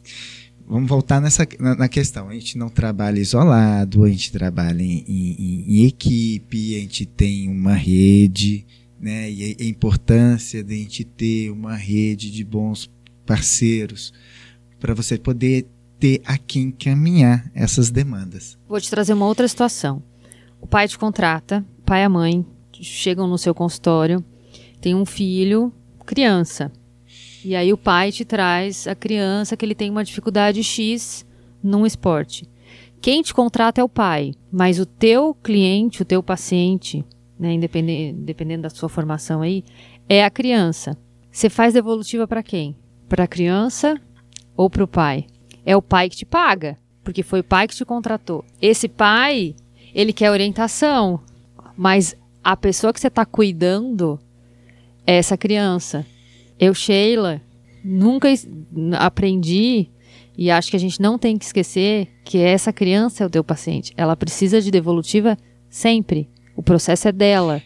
Vamos 0.67 0.89
voltar 0.89 1.19
nessa, 1.21 1.47
na, 1.59 1.75
na 1.77 1.89
questão. 1.89 2.29
A 2.29 2.35
gente 2.35 2.59
não 2.59 2.69
trabalha 2.69 3.19
isolado, 3.21 4.05
a 4.05 4.09
gente 4.11 4.31
trabalha 4.33 4.83
em, 4.83 5.03
em- 5.09 5.65
em 5.67 5.85
equipe, 5.87 6.75
a 6.77 6.81
gente 6.81 7.07
tem 7.07 7.49
uma 7.49 7.75
rede, 7.75 8.67
né? 9.01 9.31
E 9.31 9.57
a, 9.59 9.65
a 9.65 9.67
importância 9.69 10.63
de 10.65 10.75
a 10.75 10.77
gente 10.77 11.05
ter 11.05 11.51
uma 11.51 11.75
rede 11.77 12.31
de 12.31 12.45
bons 12.45 12.91
parceiros 13.25 14.13
para 14.81 14.93
você 14.95 15.17
poder 15.17 15.67
ter 15.99 16.23
a 16.25 16.39
quem 16.39 16.71
caminhar 16.71 17.51
essas 17.55 17.91
demandas. 17.91 18.59
Vou 18.69 18.81
te 18.81 18.91
trazer 18.91 19.13
uma 19.13 19.27
outra 19.27 19.47
situação. 19.49 20.03
O 20.61 20.67
pai 20.67 20.89
te 20.89 20.99
contrata, 20.99 21.65
pai 21.85 22.03
e 22.03 22.05
a 22.05 22.09
mãe 22.09 22.45
chegam 22.73 23.27
no 23.27 23.39
seu 23.39 23.55
consultório, 23.55 24.25
tem 24.81 24.95
um 24.95 25.05
filho, 25.05 25.73
criança. 26.07 26.73
E 27.45 27.55
aí 27.55 27.73
o 27.73 27.77
pai 27.79 28.11
te 28.11 28.25
traz 28.25 28.87
a 28.87 28.95
criança 28.95 29.57
que 29.57 29.65
ele 29.65 29.75
tem 29.75 29.91
uma 29.91 30.05
dificuldade 30.05 30.63
X 30.63 31.25
num 31.63 31.85
esporte. 31.85 32.49
Quem 33.01 33.23
te 33.23 33.33
contrata 33.33 33.81
é 33.81 33.85
o 33.85 33.89
pai, 33.89 34.35
mas 34.51 34.81
o 34.81 34.87
teu 34.87 35.35
cliente, 35.35 36.03
o 36.03 36.05
teu 36.05 36.23
paciente, 36.23 37.05
né, 37.39 37.53
independente, 37.53 38.19
dependendo 38.19 38.63
da 38.63 38.71
sua 38.71 38.89
formação 38.89 39.43
aí, 39.43 39.65
é 40.09 40.25
a 40.25 40.31
criança. 40.31 40.97
Você 41.31 41.49
faz 41.49 41.75
devolutiva 41.75 42.27
para 42.27 42.43
quem? 42.43 42.77
Para 43.09 43.25
a 43.25 43.29
criança 43.29 44.01
ou 44.57 44.69
para 44.69 44.83
o 44.83 44.89
pai? 44.89 45.27
É 45.69 45.77
o 45.77 45.83
pai 45.83 46.09
que 46.09 46.17
te 46.17 46.25
paga, 46.25 46.79
porque 47.05 47.23
foi 47.23 47.41
o 47.41 47.45
pai 47.45 47.69
que 47.69 47.77
te 47.77 47.85
contratou. 47.85 48.43
Esse 48.59 48.89
pai, 48.89 49.55
ele 49.95 50.15
quer 50.15 50.31
orientação, 50.31 51.21
mas 51.77 52.17
a 52.43 52.57
pessoa 52.57 52.91
que 52.91 52.99
você 52.99 53.09
está 53.09 53.27
cuidando 53.27 54.19
é 55.07 55.17
essa 55.17 55.37
criança. 55.37 56.07
Eu, 56.59 56.73
Sheila, 56.73 57.43
nunca 57.85 58.31
aprendi 58.99 59.91
e 60.39 60.51
acho 60.51 60.71
que 60.71 60.77
a 60.77 60.81
gente 60.81 61.03
não 61.03 61.19
tem 61.19 61.37
que 61.37 61.45
esquecer 61.45 62.09
que 62.25 62.39
essa 62.39 62.73
criança 62.73 63.23
é 63.23 63.27
o 63.27 63.31
teu 63.31 63.45
paciente. 63.45 63.93
Ela 63.95 64.17
precisa 64.17 64.63
de 64.63 64.71
devolutiva 64.71 65.37
sempre. 65.69 66.31
O 66.57 66.63
processo 66.63 67.09
é 67.09 67.13
dela. 67.13 67.63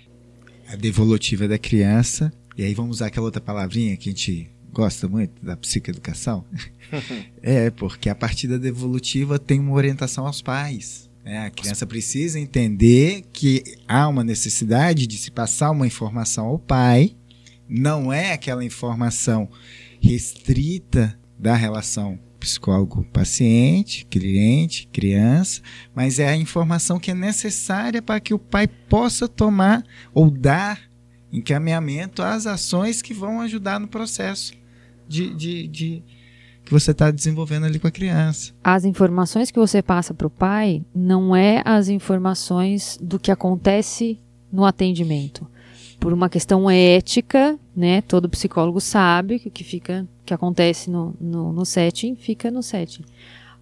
A 0.66 0.74
devolutiva 0.74 1.46
da 1.46 1.56
criança, 1.56 2.32
e 2.58 2.64
aí 2.64 2.74
vamos 2.74 2.96
usar 2.96 3.06
aquela 3.06 3.26
outra 3.26 3.40
palavrinha 3.40 3.96
que 3.96 4.08
a 4.08 4.12
gente 4.12 4.50
gosta 4.72 5.06
muito 5.06 5.44
da 5.44 5.56
psicoeducação. 5.56 6.44
é, 7.42 7.70
porque 7.70 8.08
a 8.08 8.14
partir 8.14 8.48
da 8.48 8.56
devolutiva 8.56 9.38
tem 9.38 9.60
uma 9.60 9.72
orientação 9.72 10.26
aos 10.26 10.40
pais. 10.40 11.10
né? 11.24 11.46
A 11.46 11.50
criança 11.50 11.86
precisa 11.86 12.40
entender 12.40 13.24
que 13.32 13.62
há 13.86 14.08
uma 14.08 14.24
necessidade 14.24 15.06
de 15.06 15.18
se 15.18 15.30
passar 15.30 15.70
uma 15.70 15.86
informação 15.86 16.46
ao 16.46 16.58
pai, 16.58 17.14
não 17.68 18.12
é 18.12 18.32
aquela 18.32 18.64
informação 18.64 19.48
restrita 20.00 21.18
da 21.38 21.54
relação 21.54 22.18
psicólogo-paciente, 22.40 24.04
cliente, 24.06 24.88
criança, 24.92 25.62
mas 25.94 26.18
é 26.18 26.28
a 26.28 26.36
informação 26.36 26.98
que 26.98 27.12
é 27.12 27.14
necessária 27.14 28.02
para 28.02 28.18
que 28.18 28.34
o 28.34 28.38
pai 28.38 28.66
possa 28.66 29.28
tomar 29.28 29.84
ou 30.12 30.28
dar 30.28 30.80
encaminhamento 31.32 32.20
às 32.20 32.46
ações 32.46 33.00
que 33.00 33.14
vão 33.14 33.40
ajudar 33.40 33.78
no 33.78 33.86
processo 33.86 34.52
de, 35.12 35.34
de, 35.34 35.68
de- 35.68 36.02
que 36.64 36.72
você 36.72 36.92
está 36.92 37.10
desenvolvendo 37.10 37.66
ali 37.66 37.78
com 37.78 37.86
a 37.86 37.90
criança. 37.90 38.52
As 38.64 38.84
informações 38.84 39.50
que 39.50 39.58
você 39.58 39.82
passa 39.82 40.14
para 40.14 40.26
o 40.26 40.30
pai 40.30 40.82
não 40.94 41.34
é 41.36 41.60
as 41.64 41.88
informações 41.88 42.98
do 43.02 43.18
que 43.18 43.30
acontece 43.30 44.18
no 44.50 44.64
atendimento. 44.64 45.46
Por 45.98 46.12
uma 46.12 46.28
questão 46.28 46.68
ética, 46.70 47.58
né? 47.76 48.00
Todo 48.02 48.28
psicólogo 48.28 48.80
sabe 48.80 49.38
que 49.38 49.48
o 49.48 49.50
que 49.50 49.62
fica, 49.64 50.06
que 50.24 50.34
acontece 50.34 50.90
no, 50.90 51.14
no, 51.20 51.52
no 51.52 51.64
setting, 51.64 52.16
fica 52.16 52.50
no 52.50 52.62
setting. 52.62 53.04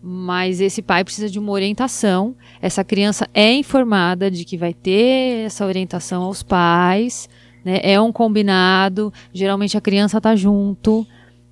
Mas 0.03 0.61
esse 0.61 0.81
pai 0.81 1.05
precisa 1.05 1.29
de 1.29 1.39
uma 1.39 1.53
orientação. 1.53 2.35
Essa 2.63 2.83
criança 2.83 3.29
é 3.35 3.53
informada 3.53 4.31
de 4.31 4.45
que 4.47 4.57
vai 4.57 4.73
ter 4.73 5.45
essa 5.45 5.67
orientação 5.67 6.23
aos 6.23 6.43
pais, 6.43 7.29
né? 7.65 7.81
É 7.83 8.01
um 8.01 8.11
combinado. 8.11 9.13
Geralmente 9.35 9.77
a 9.77 9.81
criança 9.81 10.17
está 10.17 10.35
junto, 10.35 11.07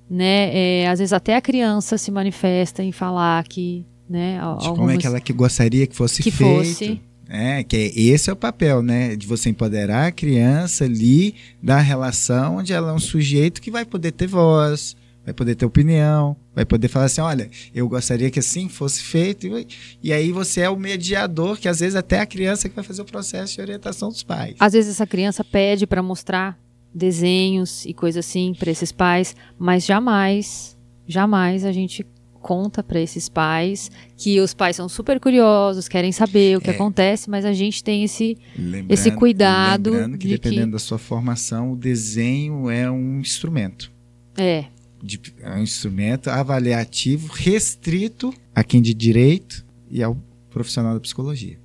né? 0.09 0.81
É, 0.83 0.87
às 0.87 0.99
vezes 0.99 1.13
até 1.13 1.35
a 1.35 1.41
criança 1.41 1.97
se 1.97 2.09
manifesta 2.11 2.83
em 2.83 2.91
falar 2.91 3.43
que, 3.47 3.85
né? 4.09 4.39
al- 4.39 4.57
De 4.57 4.63
como 4.63 4.75
é 4.75 4.79
algumas- 4.81 4.97
que 4.97 5.07
ela 5.07 5.19
que 5.19 5.33
gostaria 5.33 5.85
que 5.87 5.95
fosse 5.95 6.23
que 6.23 6.31
feito. 6.31 6.55
fosse. 6.65 7.01
É, 7.31 7.63
que 7.63 7.75
é- 7.77 7.99
esse 7.99 8.27
é 8.29 8.33
o 8.33 8.35
papel, 8.35 8.81
né? 8.81 9.15
De 9.15 9.27
você 9.27 9.49
empoderar 9.49 10.07
a 10.07 10.11
criança 10.11 10.85
ali 10.85 11.35
da 11.61 11.77
relação 11.79 12.57
onde 12.57 12.73
ela 12.73 12.89
é 12.89 12.93
um 12.93 12.99
sujeito 12.99 13.61
que 13.61 13.69
vai 13.69 13.85
poder 13.85 14.11
ter 14.13 14.25
voz, 14.25 14.95
vai 15.23 15.31
poder 15.31 15.53
ter 15.53 15.63
opinião, 15.63 16.35
vai 16.55 16.65
poder 16.65 16.87
falar 16.87 17.05
assim, 17.05 17.21
olha, 17.21 17.47
eu 17.75 17.87
gostaria 17.87 18.31
que 18.31 18.39
assim 18.39 18.67
fosse 18.67 19.03
feito. 19.03 19.45
E, 19.45 19.67
e 20.01 20.11
aí 20.11 20.31
você 20.31 20.61
é 20.61 20.69
o 20.71 20.75
mediador, 20.75 21.59
que 21.59 21.67
às 21.67 21.81
vezes 21.81 21.95
até 21.95 22.19
a 22.19 22.25
criança 22.25 22.67
que 22.67 22.73
vai 22.75 22.83
fazer 22.83 23.03
o 23.03 23.05
processo 23.05 23.53
de 23.53 23.61
orientação 23.61 24.09
dos 24.09 24.23
pais. 24.23 24.55
Às 24.59 24.73
vezes 24.73 24.89
essa 24.95 25.05
criança 25.05 25.43
pede 25.43 25.85
para 25.85 26.01
mostrar 26.01 26.57
desenhos 26.93 27.85
e 27.85 27.93
coisas 27.93 28.25
assim 28.25 28.53
para 28.57 28.71
esses 28.71 28.91
pais, 28.91 29.35
mas 29.57 29.85
jamais, 29.85 30.77
jamais 31.07 31.63
a 31.65 31.71
gente 31.71 32.05
conta 32.41 32.81
para 32.81 32.99
esses 33.01 33.27
pais 33.27 33.91
que 34.17 34.39
os 34.39 34.53
pais 34.53 34.75
são 34.75 34.87
super 34.87 35.19
curiosos, 35.19 35.87
querem 35.89 36.11
saber 36.11 36.57
o 36.57 36.61
que 36.61 36.69
É. 36.69 36.73
acontece, 36.73 37.29
mas 37.29 37.43
a 37.43 37.51
gente 37.53 37.83
tem 37.83 38.03
esse 38.03 38.37
Lembrando- 38.57 38.91
esse 38.91 39.11
cuidado 39.11 39.91
Lembrando 39.91 40.17
que 40.17 40.27
de 40.27 40.33
dependendo 40.35 40.67
que- 40.67 40.71
da 40.73 40.79
sua 40.79 40.97
formação, 40.97 41.73
o 41.73 41.75
desenho 41.75 42.69
é 42.69 42.89
um 42.89 43.19
instrumento. 43.19 43.91
é 44.37 44.65
de- 45.03 45.19
é 45.41 45.51
um 45.55 45.63
instrumento 45.63 46.29
avaliativo 46.29 47.27
restrito 47.33 48.33
a 48.55 48.63
quem 48.63 48.81
de 48.81 48.93
direito 48.93 49.65
e 49.89 50.01
ao 50.03 50.17
profissional 50.49 50.93
da 50.93 50.99
psicologia. 50.99 51.57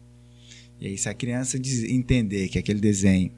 E 0.81 0.87
aí, 0.89 0.99
se 0.99 1.09
a 1.09 1.15
criança 1.15 1.57
entender 1.57 2.49
que 2.49 2.59
aquele 2.59 2.81
desenho 2.81 3.31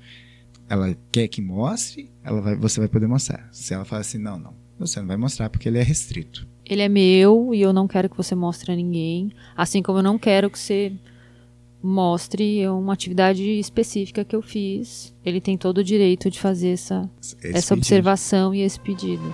ela 0.68 0.96
quer 1.12 1.28
que 1.28 1.40
mostre, 1.40 2.10
ela 2.24 2.40
vai, 2.40 2.56
você 2.56 2.80
vai 2.80 2.88
poder 2.88 3.06
mostrar. 3.06 3.48
Se 3.52 3.72
ela 3.74 3.84
fala 3.84 4.00
assim, 4.00 4.18
não, 4.18 4.38
não, 4.38 4.54
você 4.78 5.00
não 5.00 5.06
vai 5.06 5.16
mostrar 5.16 5.48
porque 5.48 5.68
ele 5.68 5.78
é 5.78 5.82
restrito. 5.82 6.46
ele 6.64 6.82
é 6.82 6.88
meu 6.88 7.54
e 7.54 7.60
eu 7.62 7.72
não 7.72 7.86
quero 7.86 8.08
que 8.10 8.16
você 8.16 8.34
mostre 8.34 8.72
a 8.72 8.76
ninguém, 8.76 9.30
assim 9.56 9.82
como 9.82 9.98
eu 9.98 10.02
não 10.02 10.18
quero 10.18 10.50
que 10.50 10.58
você 10.58 10.92
mostre 11.82 12.66
uma 12.68 12.92
atividade 12.94 13.42
específica 13.60 14.24
que 14.24 14.34
eu 14.34 14.42
fiz. 14.42 15.14
Ele 15.24 15.40
tem 15.40 15.56
todo 15.56 15.78
o 15.78 15.84
direito 15.84 16.28
de 16.30 16.40
fazer 16.40 16.70
essa 16.70 17.08
Esse 17.20 17.36
essa 17.42 17.74
pedido. 17.74 17.78
observação 17.78 18.54
e 18.54 18.62
esse 18.62 18.80
pedido. 18.80 19.32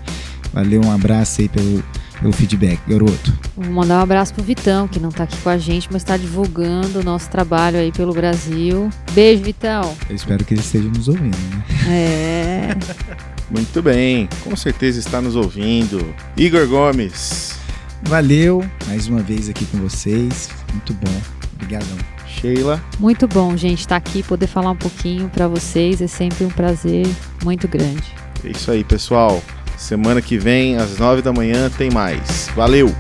Valeu, 0.52 0.80
um 0.84 0.92
abraço 0.92 1.40
aí 1.40 1.48
pelo, 1.48 1.82
pelo 2.20 2.32
feedback, 2.32 2.78
garoto. 2.86 3.32
Vou 3.56 3.72
mandar 3.72 3.98
um 3.98 4.02
abraço 4.02 4.32
pro 4.32 4.44
Vitão, 4.44 4.86
que 4.86 5.00
não 5.00 5.10
tá 5.10 5.24
aqui 5.24 5.36
com 5.38 5.48
a 5.48 5.58
gente, 5.58 5.88
mas 5.90 6.04
tá 6.04 6.16
divulgando 6.16 7.00
o 7.00 7.02
nosso 7.02 7.28
trabalho 7.28 7.78
aí 7.78 7.90
pelo 7.90 8.12
Brasil. 8.12 8.88
Beijo, 9.12 9.42
Vitão. 9.42 9.94
Eu 10.08 10.14
espero 10.14 10.44
que 10.44 10.54
ele 10.54 10.60
esteja 10.60 10.88
nos 10.88 11.08
ouvindo, 11.08 11.36
né? 11.36 11.64
É. 11.88 12.76
Muito 13.50 13.82
bem, 13.82 14.28
com 14.44 14.54
certeza 14.56 14.98
está 14.98 15.20
nos 15.20 15.36
ouvindo. 15.36 16.14
Igor 16.36 16.66
Gomes. 16.68 17.58
Valeu, 18.04 18.64
mais 18.86 19.08
uma 19.08 19.20
vez 19.20 19.48
aqui 19.48 19.64
com 19.66 19.78
vocês. 19.78 20.48
Muito 20.72 20.94
bom 20.94 21.42
Obrigadão. 21.62 21.98
Sheila. 22.42 22.82
Muito 22.98 23.28
bom, 23.28 23.56
gente, 23.56 23.80
estar 23.80 23.96
aqui 23.96 24.22
poder 24.22 24.48
falar 24.48 24.72
um 24.72 24.76
pouquinho 24.76 25.28
para 25.28 25.46
vocês 25.46 26.02
é 26.02 26.08
sempre 26.08 26.44
um 26.44 26.50
prazer 26.50 27.06
muito 27.44 27.68
grande. 27.68 28.12
É 28.44 28.50
isso 28.50 28.70
aí, 28.70 28.82
pessoal. 28.82 29.40
Semana 29.78 30.20
que 30.20 30.36
vem, 30.36 30.76
às 30.76 30.98
nove 30.98 31.22
da 31.22 31.32
manhã, 31.32 31.70
tem 31.70 31.90
mais. 31.90 32.48
Valeu! 32.54 32.92